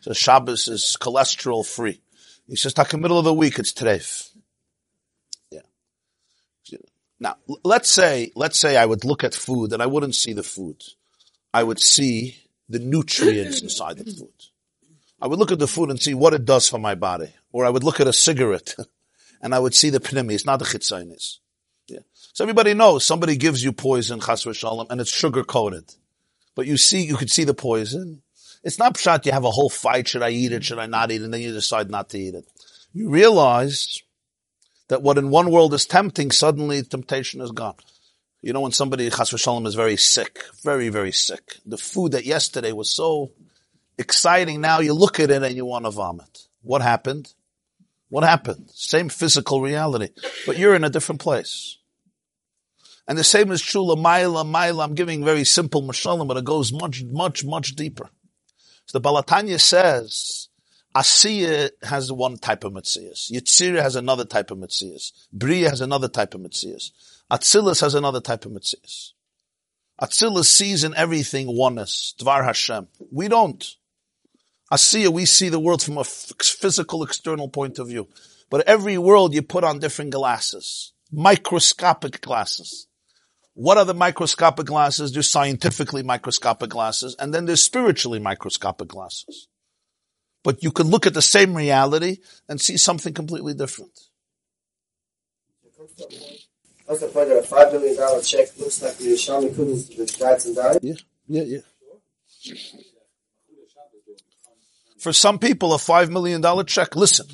[0.00, 2.02] So Shabbos is cholesterol free.
[2.46, 4.30] He says, "Talk in the middle of the week, it's treif."
[5.50, 5.60] Yeah.
[7.18, 10.42] Now, let's say, let's say I would look at food and I wouldn't see the
[10.42, 10.82] food.
[11.54, 12.36] I would see
[12.68, 14.57] the nutrients inside the food.
[15.20, 17.32] I would look at the food and see what it does for my body.
[17.52, 18.74] Or I would look at a cigarette
[19.42, 20.34] and I would see the pnimi.
[20.34, 21.38] It's not the chitzainis.
[21.88, 22.00] Yeah.
[22.32, 25.94] So everybody knows somebody gives you poison, chas v'shalom, and it's sugar coated.
[26.54, 28.22] But you see, you could see the poison.
[28.62, 30.08] It's not pshat you have a whole fight.
[30.08, 30.64] Should I eat it?
[30.64, 31.24] Should I not eat it?
[31.24, 32.44] And then you decide not to eat it.
[32.92, 34.02] You realize
[34.88, 37.76] that what in one world is tempting, suddenly temptation is gone.
[38.40, 41.56] You know, when somebody, chas v'shalom, is very sick, very, very sick.
[41.66, 43.32] The food that yesterday was so
[43.98, 44.60] exciting.
[44.60, 46.46] Now you look at it and you want to vomit.
[46.62, 47.32] What happened?
[48.08, 48.70] What happened?
[48.72, 50.08] Same physical reality,
[50.46, 51.76] but you're in a different place.
[53.06, 54.84] And the same is true, Lamaila, Maila.
[54.84, 58.10] I'm giving very simple mashalim, but it goes much, much, much deeper.
[58.86, 60.48] So the Baal HaTanya says,
[60.94, 63.30] Asiya has one type of mitzias.
[63.30, 65.12] Yitzira has another type of mitzias.
[65.32, 66.90] Bria has another type of mitzias.
[67.30, 69.12] Atzilus has another type of mitzias.
[70.00, 72.88] Atzilus sees in everything oneness, Dvar Hashem.
[73.10, 73.64] We don't.
[74.72, 78.08] Asiya, we see the world from a physical external point of view.
[78.50, 80.92] But every world you put on different glasses.
[81.10, 82.86] Microscopic glasses.
[83.54, 85.12] What are the microscopic glasses?
[85.12, 89.48] There's scientifically microscopic glasses, and then there's spiritually microscopic glasses.
[90.44, 93.98] But you can look at the same reality and see something completely different.
[96.86, 100.18] What's the point of a five million dollar check looks like the Yerushalmi Kudus with
[100.18, 100.78] guides and died?
[100.80, 100.94] Yeah,
[101.26, 101.60] yeah, yeah.
[104.98, 107.26] For some people, a five million dollar check, listen,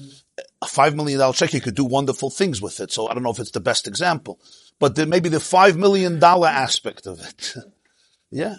[0.63, 2.93] a five million dollar check, you could do wonderful things with it.
[2.93, 4.39] So I don't know if it's the best example,
[4.79, 7.55] but there the five million dollar aspect of it.
[8.31, 8.57] yeah.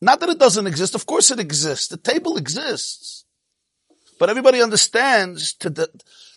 [0.00, 0.96] Not that it doesn't exist.
[0.96, 1.86] Of course it exists.
[1.86, 3.24] The table exists.
[4.18, 5.88] But everybody understands to the,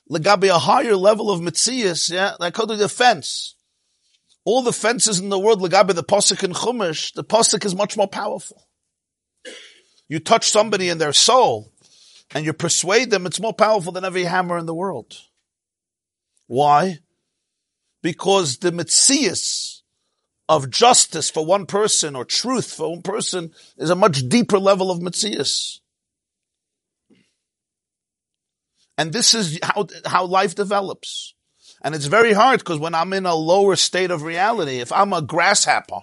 [0.10, 3.56] legabe a higher level of mitzias, yeah, like how to the fence.
[4.44, 7.98] All the fences in the world, legabe the posik and chumash, the posik is much
[7.98, 8.68] more powerful.
[10.08, 11.74] You touch somebody in their soul,
[12.34, 15.18] and you persuade them, it's more powerful than every hammer in the world.
[16.48, 17.00] Why?
[18.02, 19.82] Because the mitzias
[20.48, 24.92] of justice for one person or truth for one person is a much deeper level
[24.92, 25.80] of mitzias.
[28.98, 31.34] And this is how, how life develops.
[31.82, 35.14] And it's very hard because when I'm in a lower state of reality, if I'm
[35.14, 36.02] a grasshopper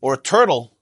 [0.00, 0.76] or a turtle,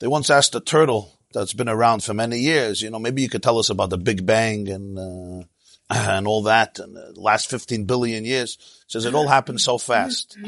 [0.00, 2.82] they once asked a turtle, that's been around for many years.
[2.82, 5.44] You know, maybe you could tell us about the Big Bang and uh,
[5.90, 8.58] and all that and the last 15 billion years.
[8.86, 10.36] Says it all happened so fast.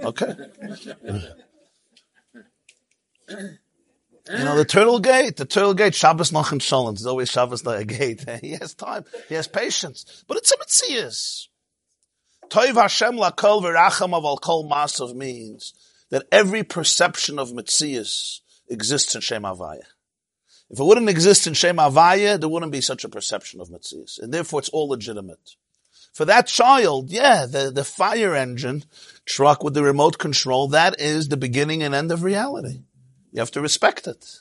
[0.00, 0.34] Okay.
[4.30, 6.94] You know, the turtle gate, the turtle gate, Shabbos Nachem Shalom.
[6.94, 8.24] There's always Shabbos a gate.
[8.40, 9.04] He has time.
[9.28, 10.24] He has patience.
[10.26, 11.48] But it's a mitzias.
[12.48, 15.74] Toiv Hashem lakol v'racham aval kol masav means
[16.10, 19.82] that every perception of mitzias exists in Shem Havaya.
[20.70, 24.20] If it wouldn't exist in Shem Havaya, there wouldn't be such a perception of Metzias.
[24.20, 25.56] And therefore it's all legitimate.
[26.12, 28.84] For that child, yeah, the, the fire engine
[29.24, 32.82] truck with the remote control, that is the beginning and end of reality.
[33.32, 34.40] You have to respect it.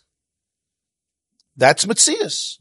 [1.56, 2.58] That's Metzias.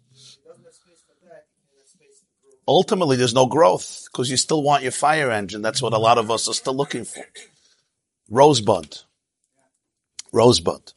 [2.69, 5.63] Ultimately, there's no growth because you still want your fire engine.
[5.63, 7.25] That's what a lot of us are still looking for.
[8.29, 8.99] Rosebud.
[10.33, 10.93] Rosebud.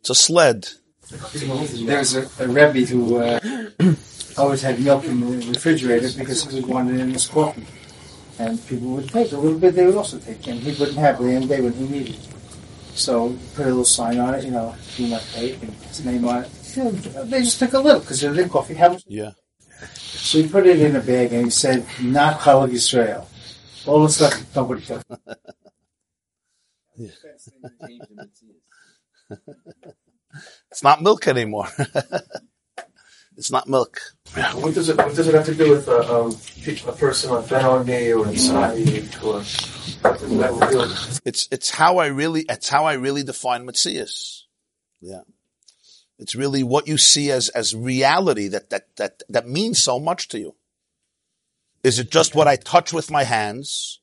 [0.00, 0.68] It's a sled.
[1.10, 3.40] There's a, a Rebbe who uh,
[4.38, 7.66] always had milk in the refrigerator because he wanted it in his coffee.
[8.38, 11.20] And people would take a little bit, they would also take, and he wouldn't have
[11.20, 12.28] it in the day when he needed it.
[12.94, 16.24] So put a little sign on it, you know, do not take, and his name
[16.26, 16.50] on it.
[17.28, 19.02] They just took a little because they're in coffee house.
[19.06, 19.32] Yeah.
[19.94, 23.26] So he put it in a bag and he said, not Chalav Yisrael.
[23.86, 25.02] All the stuff nobody took.
[30.70, 31.68] It's not milk anymore.
[33.40, 34.02] It's not milk.
[34.34, 36.36] What does it What does it have to do with a, um,
[36.86, 38.76] a person on Benoni or inside
[39.24, 41.20] or what does it have to do with?
[41.24, 44.42] It's it's how I really it's how I really define Metzias.
[45.00, 45.22] Yeah.
[46.18, 50.28] It's really what you see as as reality that that that that means so much
[50.28, 50.54] to you.
[51.82, 54.00] Is it just what I touch with my hands,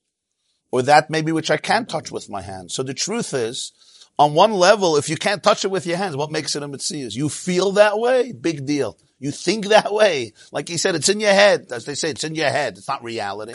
[0.71, 2.73] or that maybe which I can't touch with my hands?
[2.73, 3.71] So the truth is,
[4.19, 6.67] on one level, if you can't touch it with your hands, what makes it a
[6.67, 6.97] mitzvah?
[6.97, 8.97] You feel that way, big deal.
[9.19, 11.67] You think that way, like he said, it's in your head.
[11.71, 12.77] As they say, it's in your head.
[12.77, 13.53] It's not reality.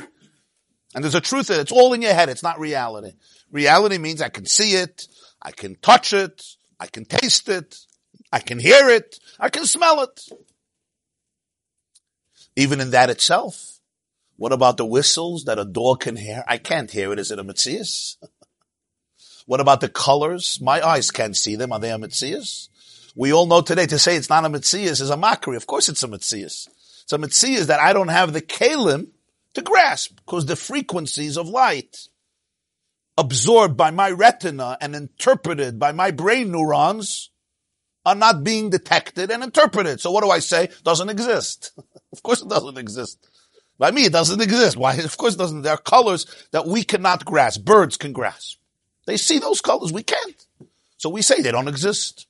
[0.95, 2.29] And there's a truth that it's all in your head.
[2.29, 3.13] It's not reality.
[3.51, 5.07] Reality means I can see it,
[5.41, 6.43] I can touch it,
[6.81, 7.79] I can taste it,
[8.33, 10.23] I can hear it, I can smell it.
[12.57, 13.79] Even in that itself,
[14.37, 16.45] what about the whistles that a dog can hear?
[16.47, 17.19] I can't hear it.
[17.19, 18.17] Is it a Metzias?
[19.47, 20.61] What about the colors?
[20.61, 21.73] My eyes can't see them.
[21.73, 22.69] Are they a Metzias?
[23.15, 25.57] We all know today to say it's not a Metzias is a mockery.
[25.57, 26.69] Of course it's a Metzias.
[27.03, 29.09] It's a Metzias that I don't have the kalim
[29.55, 32.09] to grasp because the frequencies of light
[33.19, 37.31] absorbed by my retina and interpreted by my brain neurons
[38.05, 40.01] are not being detected and interpreted.
[40.01, 40.71] So what do I say?
[40.83, 41.73] Doesn't exist.
[42.13, 43.29] of course it doesn't exist.
[43.79, 44.77] By me, it doesn't exist.
[44.77, 44.95] Why?
[44.99, 45.63] Of course it doesn't.
[45.63, 47.65] There are colors that we cannot grasp.
[47.65, 48.59] Birds can grasp.
[49.07, 49.93] They see those colors.
[49.93, 50.47] We can't.
[50.97, 52.27] So we say they don't exist.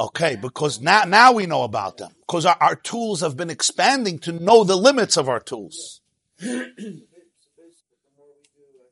[0.00, 2.10] Okay, because now, now we know about them.
[2.26, 6.00] Because our, our tools have been expanding to know the limits of our tools.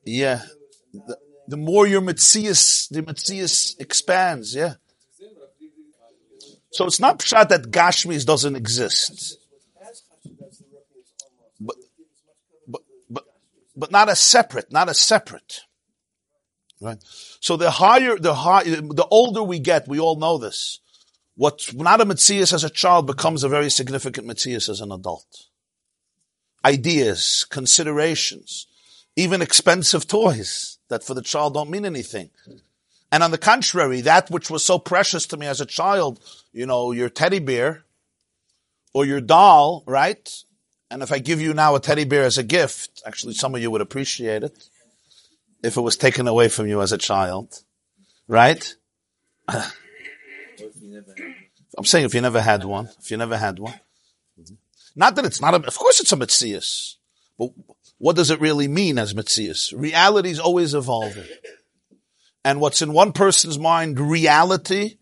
[0.05, 0.41] Yeah.
[0.93, 1.17] The,
[1.47, 4.75] the more your Metzias, the Metzias expands, yeah.
[6.71, 9.37] So it's not pshat that Gashmis doesn't exist.
[11.59, 11.75] But,
[13.09, 13.23] but,
[13.75, 15.61] but, not as separate, not as separate.
[16.81, 17.03] Right?
[17.39, 20.79] So the higher, the high, the older we get, we all know this.
[21.35, 25.47] What's not a Metzias as a child becomes a very significant Metzias as an adult.
[26.63, 28.67] Ideas, considerations,
[29.15, 32.29] even expensive toys that for the child don't mean anything.
[33.11, 36.19] And on the contrary, that which was so precious to me as a child,
[36.51, 37.83] you know, your teddy bear
[38.93, 40.43] or your doll, right?
[40.93, 43.61] And if I give you now a teddy bear as a gift, actually some of
[43.61, 44.69] you would appreciate it
[45.63, 47.63] if it was taken away from you as a child,
[48.27, 48.75] right?
[49.49, 49.63] I'm
[51.81, 53.73] saying if you never had one, if you never had one.
[54.95, 56.97] Not that it's not a, of course it's a Metzias.
[57.39, 57.49] But
[57.97, 59.73] what does it really mean as Metzias?
[59.75, 61.25] Reality is always evolving.
[62.45, 64.97] And what's in one person's mind, reality,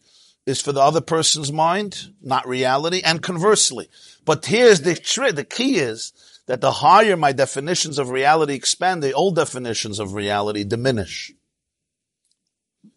[0.45, 3.89] is for the other person's mind, not reality, and conversely.
[4.25, 6.13] But here's the trick, the key is
[6.47, 11.31] that the higher my definitions of reality expand, the old definitions of reality diminish.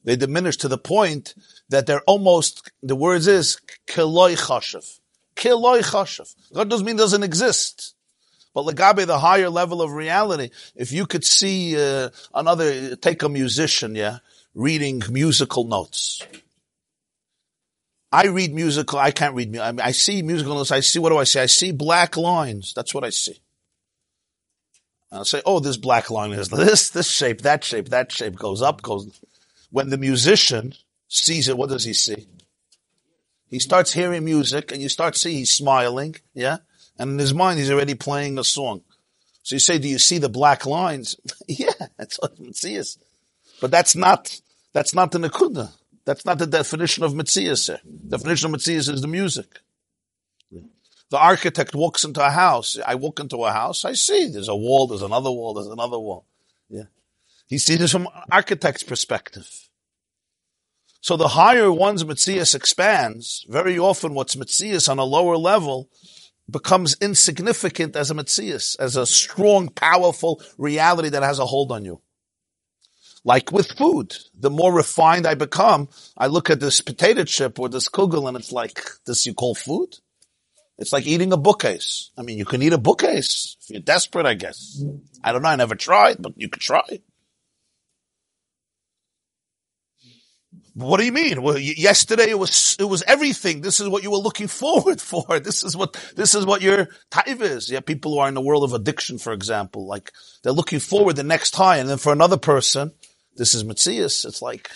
[0.05, 1.35] They diminish to the point
[1.71, 5.01] that they're almost, the words is, kiloi chashav.
[5.35, 6.35] Kiloi chashav.
[6.53, 7.95] God doesn't mean doesn't exist.
[8.55, 13.29] But legabe, the higher level of reality, if you could see uh, another, take a
[13.29, 14.19] musician, yeah,
[14.55, 16.23] reading musical notes.
[18.15, 21.09] I read musical, I can't read, I, mean, I see musical notes, I see, what
[21.09, 21.41] do I see?
[21.41, 22.73] I see black lines.
[22.73, 23.41] That's what I see.
[25.11, 28.63] I'll say, oh, this black line is this, this shape, that shape, that shape goes
[28.63, 29.21] up, goes.
[29.73, 30.75] When the musician
[31.09, 32.29] sees it, what does he see?
[33.49, 36.59] He starts hearing music and you start seeing he's smiling, yeah?
[36.97, 38.83] And in his mind, he's already playing a song.
[39.43, 41.17] So you say, do you see the black lines?
[41.49, 42.97] yeah, that's what Metzias.
[43.61, 44.41] But that's not,
[44.73, 45.73] that's not the Nakuda.
[46.05, 47.17] That's not the definition of.
[47.17, 49.61] The definition of Metzias is the music.
[51.11, 52.79] The architect walks into a house.
[52.85, 53.85] I walk into a house.
[53.85, 54.87] I see there's a wall.
[54.87, 55.55] There's another wall.
[55.55, 56.27] There's another wall.
[56.69, 56.85] Yeah.
[57.47, 59.69] He sees this from architect's perspective.
[61.01, 65.91] So the higher one's Metzias expands, very often what's Metzias on a lower level
[66.51, 71.85] becomes insignificant as a Metzias, as a strong, powerful reality that has a hold on
[71.85, 72.01] you.
[73.25, 77.69] Like with food, the more refined I become, I look at this potato chip or
[77.69, 79.97] this kugel and it's like, this you call food?
[80.79, 82.11] It's like eating a bookcase.
[82.19, 84.85] I mean, you can eat a bookcase if you're desperate, I guess.
[85.23, 85.49] I don't know.
[85.49, 87.01] I never tried, but you could try.
[90.75, 91.43] What do you mean?
[91.43, 93.61] Well, yesterday it was it was everything.
[93.61, 95.39] This is what you were looking forward for.
[95.39, 97.71] This is what this is what your taiv is.
[97.71, 100.13] Yeah, people who are in the world of addiction, for example, like
[100.43, 102.93] they're looking forward the next high, and then for another person,
[103.37, 104.25] this is Metzias.
[104.25, 104.71] It's like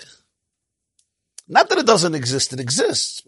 [1.46, 3.22] not that it doesn't exist; it exists.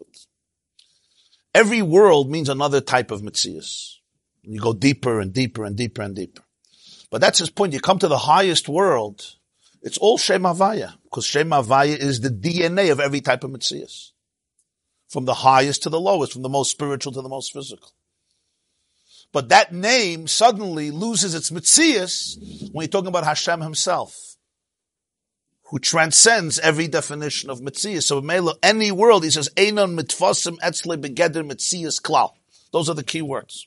[1.55, 3.97] Every world means another type of Metzias.
[4.43, 6.43] You go deeper and deeper and deeper and deeper.
[7.11, 7.72] But that's his point.
[7.72, 9.37] You come to the highest world
[9.83, 14.11] it's all Shem Havaya, because Shem Havaya is the DNA of every type of Metzias.
[15.09, 17.91] From the highest to the lowest, from the most spiritual to the most physical.
[19.33, 22.37] But that name suddenly loses its mitzias
[22.72, 24.37] when you're talking about Hashem himself,
[25.71, 28.03] who transcends every definition of mitzias.
[28.03, 32.33] So Mela, any world, he says, Einon mitfasim etzle begeder mitzias klal.
[32.73, 33.66] Those are the key words.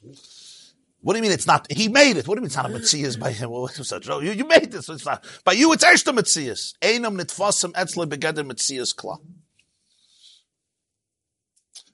[1.00, 1.70] What do you mean it's not?
[1.72, 2.28] He made it.
[2.28, 3.50] What do you mean it's not a mitzias by him?
[4.24, 4.90] You, you made this.
[4.90, 5.26] It's not.
[5.46, 6.74] By you, it's extra mitzias.
[6.82, 9.20] Einon mitfasim etzle begeder mitzias klal.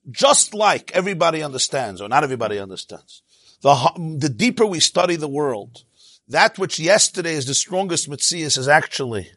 [0.09, 3.21] Just like everybody understands, or not everybody understands,
[3.61, 5.83] the, the deeper we study the world,
[6.27, 9.29] that which yesterday is the strongest mitzias is actually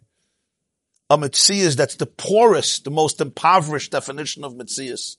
[1.13, 5.17] a mitzias that's the poorest, the most impoverished definition of mitzias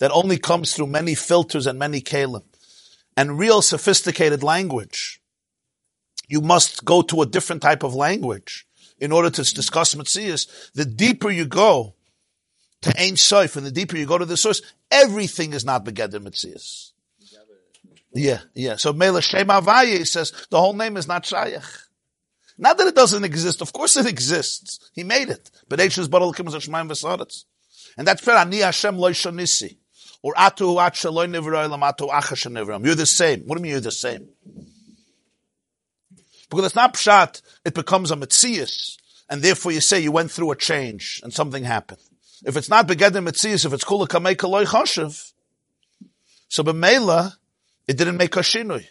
[0.00, 2.42] that only comes through many filters and many kalim
[3.16, 5.20] and real sophisticated language.
[6.28, 8.66] You must go to a different type of language
[8.98, 10.72] in order to discuss mitzias.
[10.72, 11.94] The deeper you go
[12.82, 16.18] to Ein Sof and the deeper you go to the source, everything is not begeder
[16.18, 16.90] mitzias.
[18.12, 18.76] Yeah, yeah.
[18.76, 21.85] So Mela Shem Avaye says the whole name is not Shayach.
[22.58, 23.60] Not that it doesn't exist.
[23.60, 24.90] Of course it exists.
[24.94, 25.50] He made it.
[25.68, 27.44] But Eishus Baral Kim Shemaim Vesaretz.
[27.98, 28.36] And that's fair.
[28.36, 29.76] Ani Hashem Lo Shonisi.
[30.22, 32.84] Or Atu At Shaloi Nivroilam.
[32.84, 33.42] You're the same.
[33.42, 34.28] What do you mean you're the same?
[36.48, 38.98] Because it's not pshat, it becomes a mitzias.
[39.28, 42.00] And therefore you say you went through a change and something happened.
[42.44, 45.32] If it's not begedim mitzias, if it's kula kamei kaloi choshev,
[46.48, 47.34] so b'meila,
[47.88, 48.86] it didn't make a shinui.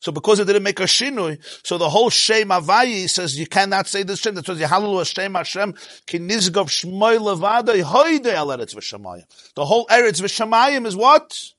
[0.00, 3.86] So because it didn't make a shinui, so the whole Shem Avayi says you cannot
[3.86, 4.34] say this Shem.
[4.34, 5.74] That says Yehalelu Hashem Hashem
[6.06, 9.24] ki nizgov shmoy levadoi hoidoi al eretz v'shamayim.
[9.54, 11.52] The whole eretz v'shamayim is what?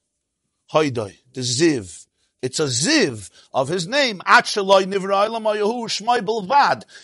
[0.74, 1.18] Hoidoi.
[1.34, 2.06] The ziv.
[2.42, 4.22] It's a ziv of his name.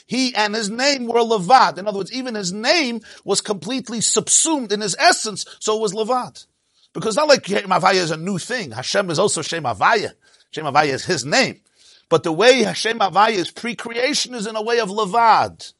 [0.08, 1.78] He and his name were levad.
[1.78, 5.94] In other words, even his name was completely subsumed in his essence, so it was
[5.94, 6.46] levad.
[6.94, 8.72] Because not like Shem is a new thing.
[8.72, 10.14] Hashem is also Shem Havaya.
[10.56, 11.60] Shem Havaya is his name.
[12.08, 15.74] But the way Hashem Havaya is pre-creation is in a way of Levad.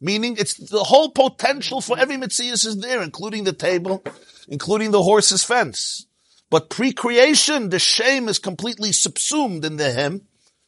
[0.00, 4.02] Meaning it's the whole potential for every Mitzias is there, including the table,
[4.48, 6.06] including the horse's fence.
[6.48, 10.22] But pre-creation, the shame is completely subsumed in the him.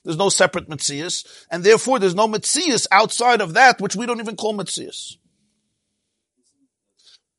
[0.05, 4.21] There's no separate Mitzias, and therefore there's no Mitzias outside of that, which we don't
[4.21, 5.17] even call Mitzias.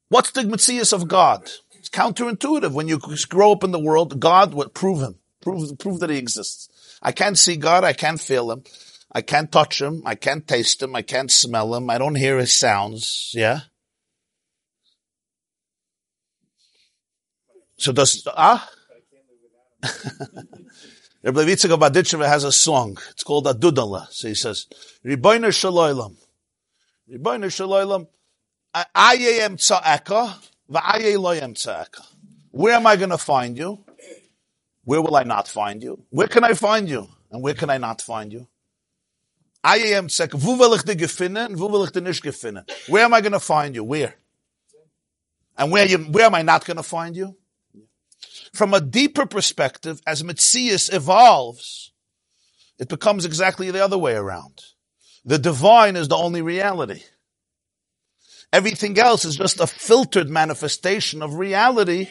[0.07, 1.51] What's the Mitzias of God?
[1.73, 2.71] It's counterintuitive.
[2.71, 2.99] When you
[3.29, 6.97] grow up in the world, God would prove him, prove, prove that he exists.
[7.01, 7.83] I can't see God.
[7.83, 8.63] I can't feel him.
[9.11, 10.03] I can't touch him.
[10.05, 10.95] I can't taste him.
[10.95, 11.89] I can't smell him.
[11.89, 13.31] I don't hear his sounds.
[13.33, 13.61] Yeah.
[17.77, 18.69] So does, ah?
[21.23, 22.97] Rabbi of Badicheva has a song.
[23.11, 24.07] It's called A Dudele.
[24.09, 24.67] So he says,
[25.05, 26.15] Riboiner Shaloilam.
[27.11, 28.07] Riboiner Shaloilam.
[28.73, 30.35] I am tza'eka.
[32.51, 33.83] Where am I going to find you?
[34.83, 36.05] Where will I not find you?
[36.09, 37.07] Where can I find you?
[37.31, 38.47] And where can I not find you?
[39.63, 41.57] I am gefinnen?
[42.87, 43.83] Where am I going to find you?
[43.83, 44.15] Where?
[45.57, 47.35] And where, you, where am I not going to find you?
[48.53, 51.91] From a deeper perspective, as Metzias evolves,
[52.79, 54.61] it becomes exactly the other way around.
[55.25, 57.03] The divine is the only reality.
[58.51, 62.07] Everything else is just a filtered manifestation of reality.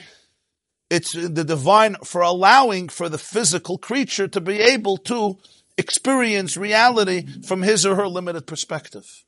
[0.90, 5.38] It's the divine for allowing for the physical creature to be able to
[5.76, 9.24] experience reality from his or her limited perspective.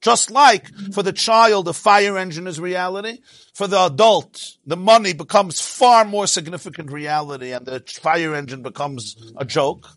[0.00, 3.20] Just like for the child, the fire engine is reality.
[3.54, 9.16] For the adult, the money becomes far more significant reality and the fire engine becomes
[9.38, 9.88] a joke.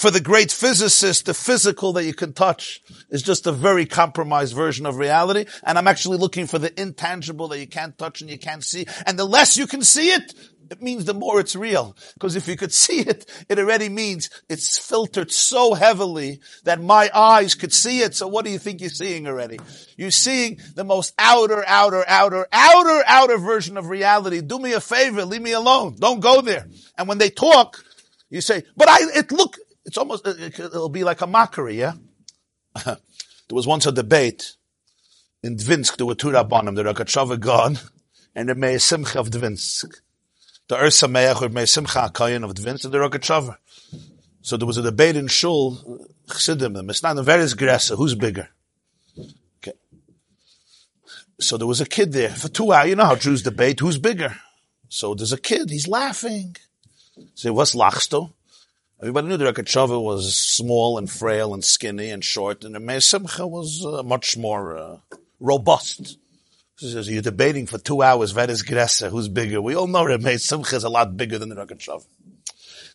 [0.00, 2.80] For the great physicist, the physical that you can touch
[3.10, 5.44] is just a very compromised version of reality.
[5.62, 8.86] And I'm actually looking for the intangible that you can't touch and you can't see.
[9.04, 10.32] And the less you can see it,
[10.70, 11.94] it means the more it's real.
[12.14, 17.10] Because if you could see it, it already means it's filtered so heavily that my
[17.14, 18.14] eyes could see it.
[18.14, 19.58] So what do you think you're seeing already?
[19.98, 24.40] You're seeing the most outer, outer, outer, outer, outer version of reality.
[24.40, 25.96] Do me a favor, leave me alone.
[25.98, 26.68] Don't go there.
[26.96, 27.84] And when they talk,
[28.30, 31.94] you say, but I, it look, it's almost, it'll be like a mockery, yeah?
[32.84, 32.96] there
[33.50, 34.56] was once a debate
[35.42, 37.78] in Dvinsk, there were two Rabbanim, the Rogatchover Gaon,
[38.34, 40.00] and the Meir Simcha of Dvinsk.
[40.68, 43.56] The Ur Sameach or Meir Simcha of Dvinsk, and the Rogatchover.
[44.42, 48.48] So there was a debate in Shul, Chassidim, the Misnan, various Gressa, who's bigger?
[49.58, 49.76] Okay.
[51.40, 52.88] So there was a kid there for two hours.
[52.88, 54.34] You know how Jews debate, who's bigger?
[54.88, 56.56] So there's a kid, he's laughing.
[57.34, 58.32] Say, what's lachsto?
[59.02, 63.00] Everybody knew the Rogatchover was small and frail and skinny and short, and the Meir
[63.00, 64.96] Simcha was uh, much more uh,
[65.38, 66.18] robust.
[66.76, 69.62] So you're debating for two hours, Vedas Gressa, who's bigger?
[69.62, 72.04] We all know Rameh Simcha is a lot bigger than the Rogatchover.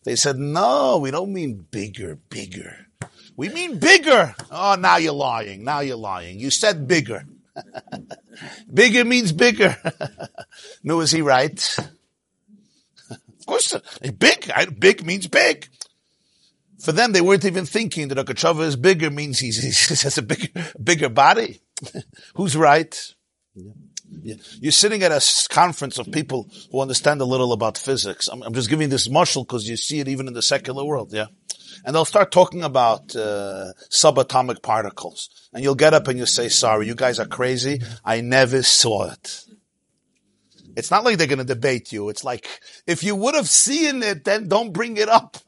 [0.04, 2.86] They said, no, we don't mean bigger, bigger.
[3.36, 4.36] We mean bigger.
[4.52, 5.64] Oh, now you're lying.
[5.64, 6.40] Now you're lying.
[6.40, 7.26] You said bigger.
[8.72, 9.76] bigger means bigger.
[10.84, 11.78] no, is he right?
[13.10, 13.76] of course,
[14.20, 14.52] big.
[14.80, 15.68] Big means big.
[16.86, 19.58] For them, they weren't even thinking that a Kachava is bigger means he's,
[19.90, 20.50] he has a bigger,
[20.82, 21.62] bigger body.
[22.36, 22.96] Who's right?
[24.22, 28.28] You're sitting at a conference of people who understand a little about physics.
[28.28, 31.12] I'm, I'm just giving this marshal because you see it even in the secular world,
[31.12, 31.26] yeah?
[31.84, 35.50] And they'll start talking about uh, subatomic particles.
[35.56, 37.82] And you'll get up and you'll say, sorry, you guys are crazy.
[38.06, 39.44] I never saw it.
[40.76, 42.10] It's not like they're going to debate you.
[42.10, 42.48] It's like,
[42.86, 45.38] if you would have seen it, then don't bring it up.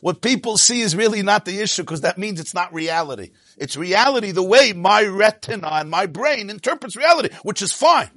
[0.00, 3.30] what people see is really not the issue because that means it's not reality.
[3.56, 8.10] It's reality the way my retina and my brain interprets reality, which is fine.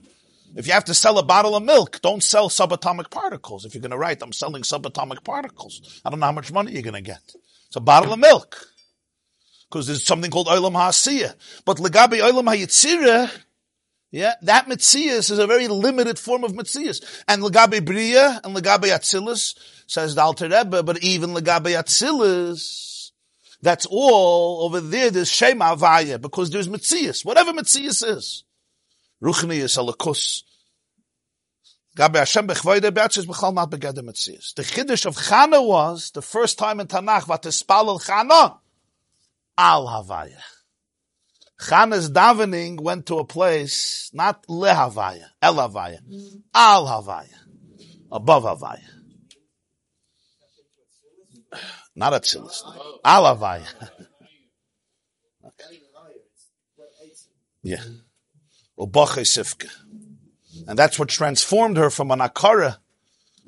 [0.56, 3.66] If you have to sell a bottle of milk, don't sell subatomic particles.
[3.66, 6.02] If you're going to write, I'm selling subatomic particles.
[6.06, 7.22] I don't know how much money you're going to get.
[7.68, 8.58] It's a bottle of milk.
[9.70, 11.36] Because there's something called Olam HaAsiyah.
[11.66, 13.30] But Legabi Olam HaYitzirah,
[14.12, 17.04] yeah, that Mitzias is a very limited form of Mitzias.
[17.28, 23.12] And Legabi Bria and Legabi Atzilus, says the Alter Rebbe, but even Legabi Atzilus,
[23.62, 28.44] that's all over there, there's Shema Avaya, because there's Mitzias, whatever Mitzias is.
[29.22, 30.44] Ruchni is alakus.
[31.98, 34.54] Gabi Hashem bechvoide be'atzis b'chal not begeder mitzias.
[34.54, 38.60] The chiddush of Chana was, the first time in Tanakh, vatispal Chana,
[39.58, 40.42] al Havaya.
[41.60, 46.00] Chana's davening went to a place, not lehavaya, el Havaya,
[46.54, 47.34] al Havaya,
[48.12, 48.84] above Havaya.
[51.96, 52.62] Not Atzilus,
[53.04, 53.90] al Havaya.
[57.64, 57.84] Yeah.
[58.78, 59.70] Sifka.
[60.68, 62.78] And that's what transformed her from an Akara,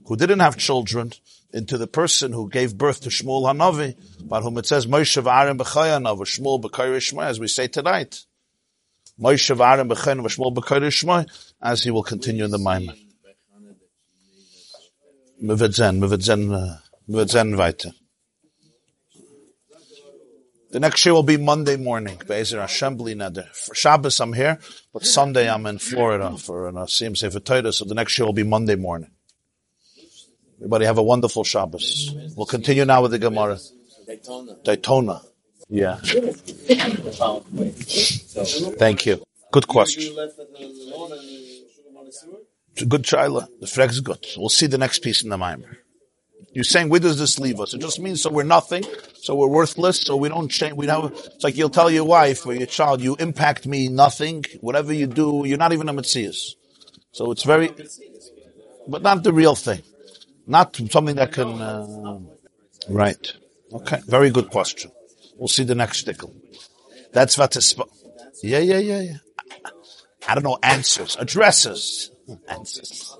[0.06, 1.12] who didn't have children,
[1.54, 5.58] into the person who gave birth to Shmuel Hanavi, about whom it says, Moshe v'arim
[5.58, 8.26] b'chayanav, Shmuel b'kayr Shmoy, as we say tonight.
[9.20, 11.28] Moshe v'arim b'chayanav, Shmuel b'kayr Shmoy,
[11.62, 12.96] as he will continue in the Maimon.
[15.42, 16.78] Mividzen, mividzen, uh,
[17.08, 17.92] mividzen weiter.
[20.70, 23.48] The next year will be Monday morning, Be'ezer Assembly Neder.
[23.48, 24.60] For Shabbos I'm here,
[24.92, 28.26] but Sunday I'm in Florida for an uh, Asim Sefer Torah, so the next year
[28.26, 29.12] will be Monday morning.
[30.58, 32.16] Everybody have a wonderful Shabbos.
[32.36, 33.60] We'll continue now with the Gemara.
[34.08, 34.58] Daytona.
[34.64, 35.22] Daytona.
[35.70, 35.98] Yeah.
[38.78, 39.22] Thank you.
[39.52, 40.16] Good question.
[42.88, 43.48] Good Shaila.
[43.60, 44.26] The frag is good.
[44.38, 45.80] We'll see the next piece in the Mimer.
[46.54, 47.74] You're saying, where does this leave us?
[47.74, 48.84] It just means so we're nothing,
[49.16, 52.48] so we're worthless, so we don't change, we have, it's like you'll tell your wife
[52.48, 56.56] or your child, you impact me nothing, whatever you do, you're not even a Metzias.
[57.12, 57.72] So it's very,
[58.88, 59.84] but not the real thing.
[60.48, 62.20] Not something that can, uh,
[62.90, 63.34] right.
[63.74, 64.92] Okay, very good question.
[65.36, 66.34] We'll see the next stickle.
[67.12, 67.76] That's what is,
[68.42, 69.18] yeah, yeah, yeah, yeah.
[70.28, 72.12] I don't know, answers, addresses,
[72.48, 73.18] answers.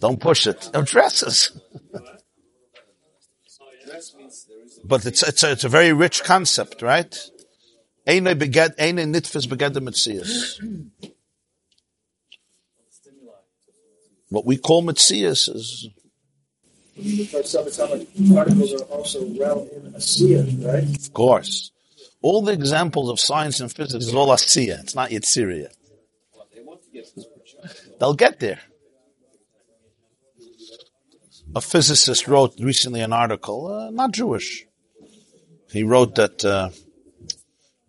[0.00, 0.70] Don't push it.
[0.74, 1.52] Addresses.
[4.84, 7.14] But it's, it's, a, it's a very rich concept, right?
[8.06, 10.58] Eine beged, eine nitfes begedem mitzias.
[14.30, 15.90] What we call mitzias is.
[18.34, 20.96] Particles are also well in asiya, right?
[20.96, 21.70] Of course.
[22.22, 24.80] All the examples of science and physics is all asiya.
[24.80, 25.70] It's not yet Syria.
[27.98, 28.60] They'll get there
[31.54, 34.66] a physicist wrote recently an article, uh, not Jewish.
[35.70, 36.70] He wrote that uh,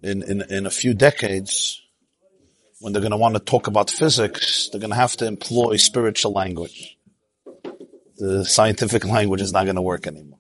[0.01, 1.81] in, in in a few decades,
[2.79, 5.77] when they're going to want to talk about physics, they're going to have to employ
[5.77, 6.97] spiritual language.
[8.21, 10.37] The scientific language is not going to work anymore.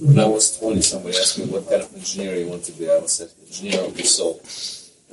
[0.00, 2.90] When I was 20, somebody asked me what kind of engineer you want to be.
[2.90, 4.40] I was said, engineer of the soul.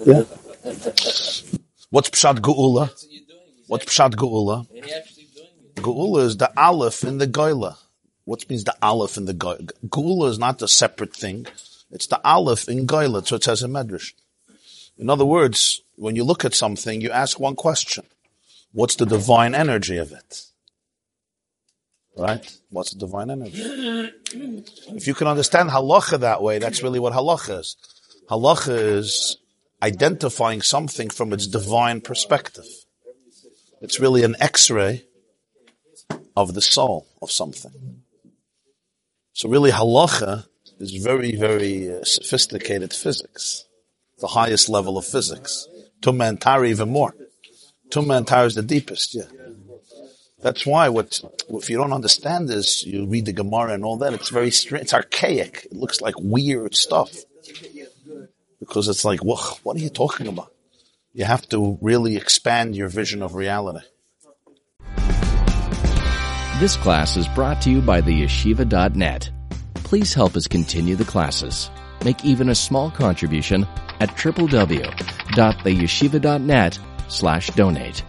[0.05, 0.23] Yeah.
[1.89, 2.89] What's Pshat Geula?
[3.67, 4.65] What's Pshat Geula?
[5.75, 7.75] Geula is the Aleph in the Goila.
[8.23, 9.71] What means the Aleph in the Goila?
[9.85, 11.45] Geula is not a separate thing.
[11.91, 13.27] It's the Aleph in Goila.
[13.27, 14.13] So it says in Medrash.
[14.97, 18.05] In other words, when you look at something, you ask one question.
[18.71, 20.45] What's the divine energy of it?
[22.15, 22.45] Right?
[22.69, 23.61] What's the divine energy?
[24.95, 27.75] If you can understand halacha that way, that's really what halacha is.
[28.29, 29.37] Halacha is
[29.81, 32.65] identifying something from its divine perspective.
[33.81, 35.03] It's really an x-ray
[36.35, 38.01] of the soul of something.
[39.33, 40.45] So really halacha
[40.79, 43.65] is very, very uh, sophisticated physics,
[44.19, 45.67] the highest level of physics.
[46.01, 47.15] Tara even more.
[47.89, 49.23] Tara is the deepest, yeah.
[50.43, 54.13] That's why what, if you don't understand this, you read the Gemara and all that,
[54.13, 55.67] it's very it's archaic.
[55.71, 57.15] It looks like weird stuff.
[58.59, 60.51] Because it's like, what, what are you talking about?
[61.13, 63.85] You have to really expand your vision of reality.
[66.59, 69.31] This class is brought to you by the yeshiva.net.
[69.75, 71.69] Please help us continue the classes.
[72.03, 73.65] Make even a small contribution
[74.01, 78.03] at www.theyeshiva.net slash donate.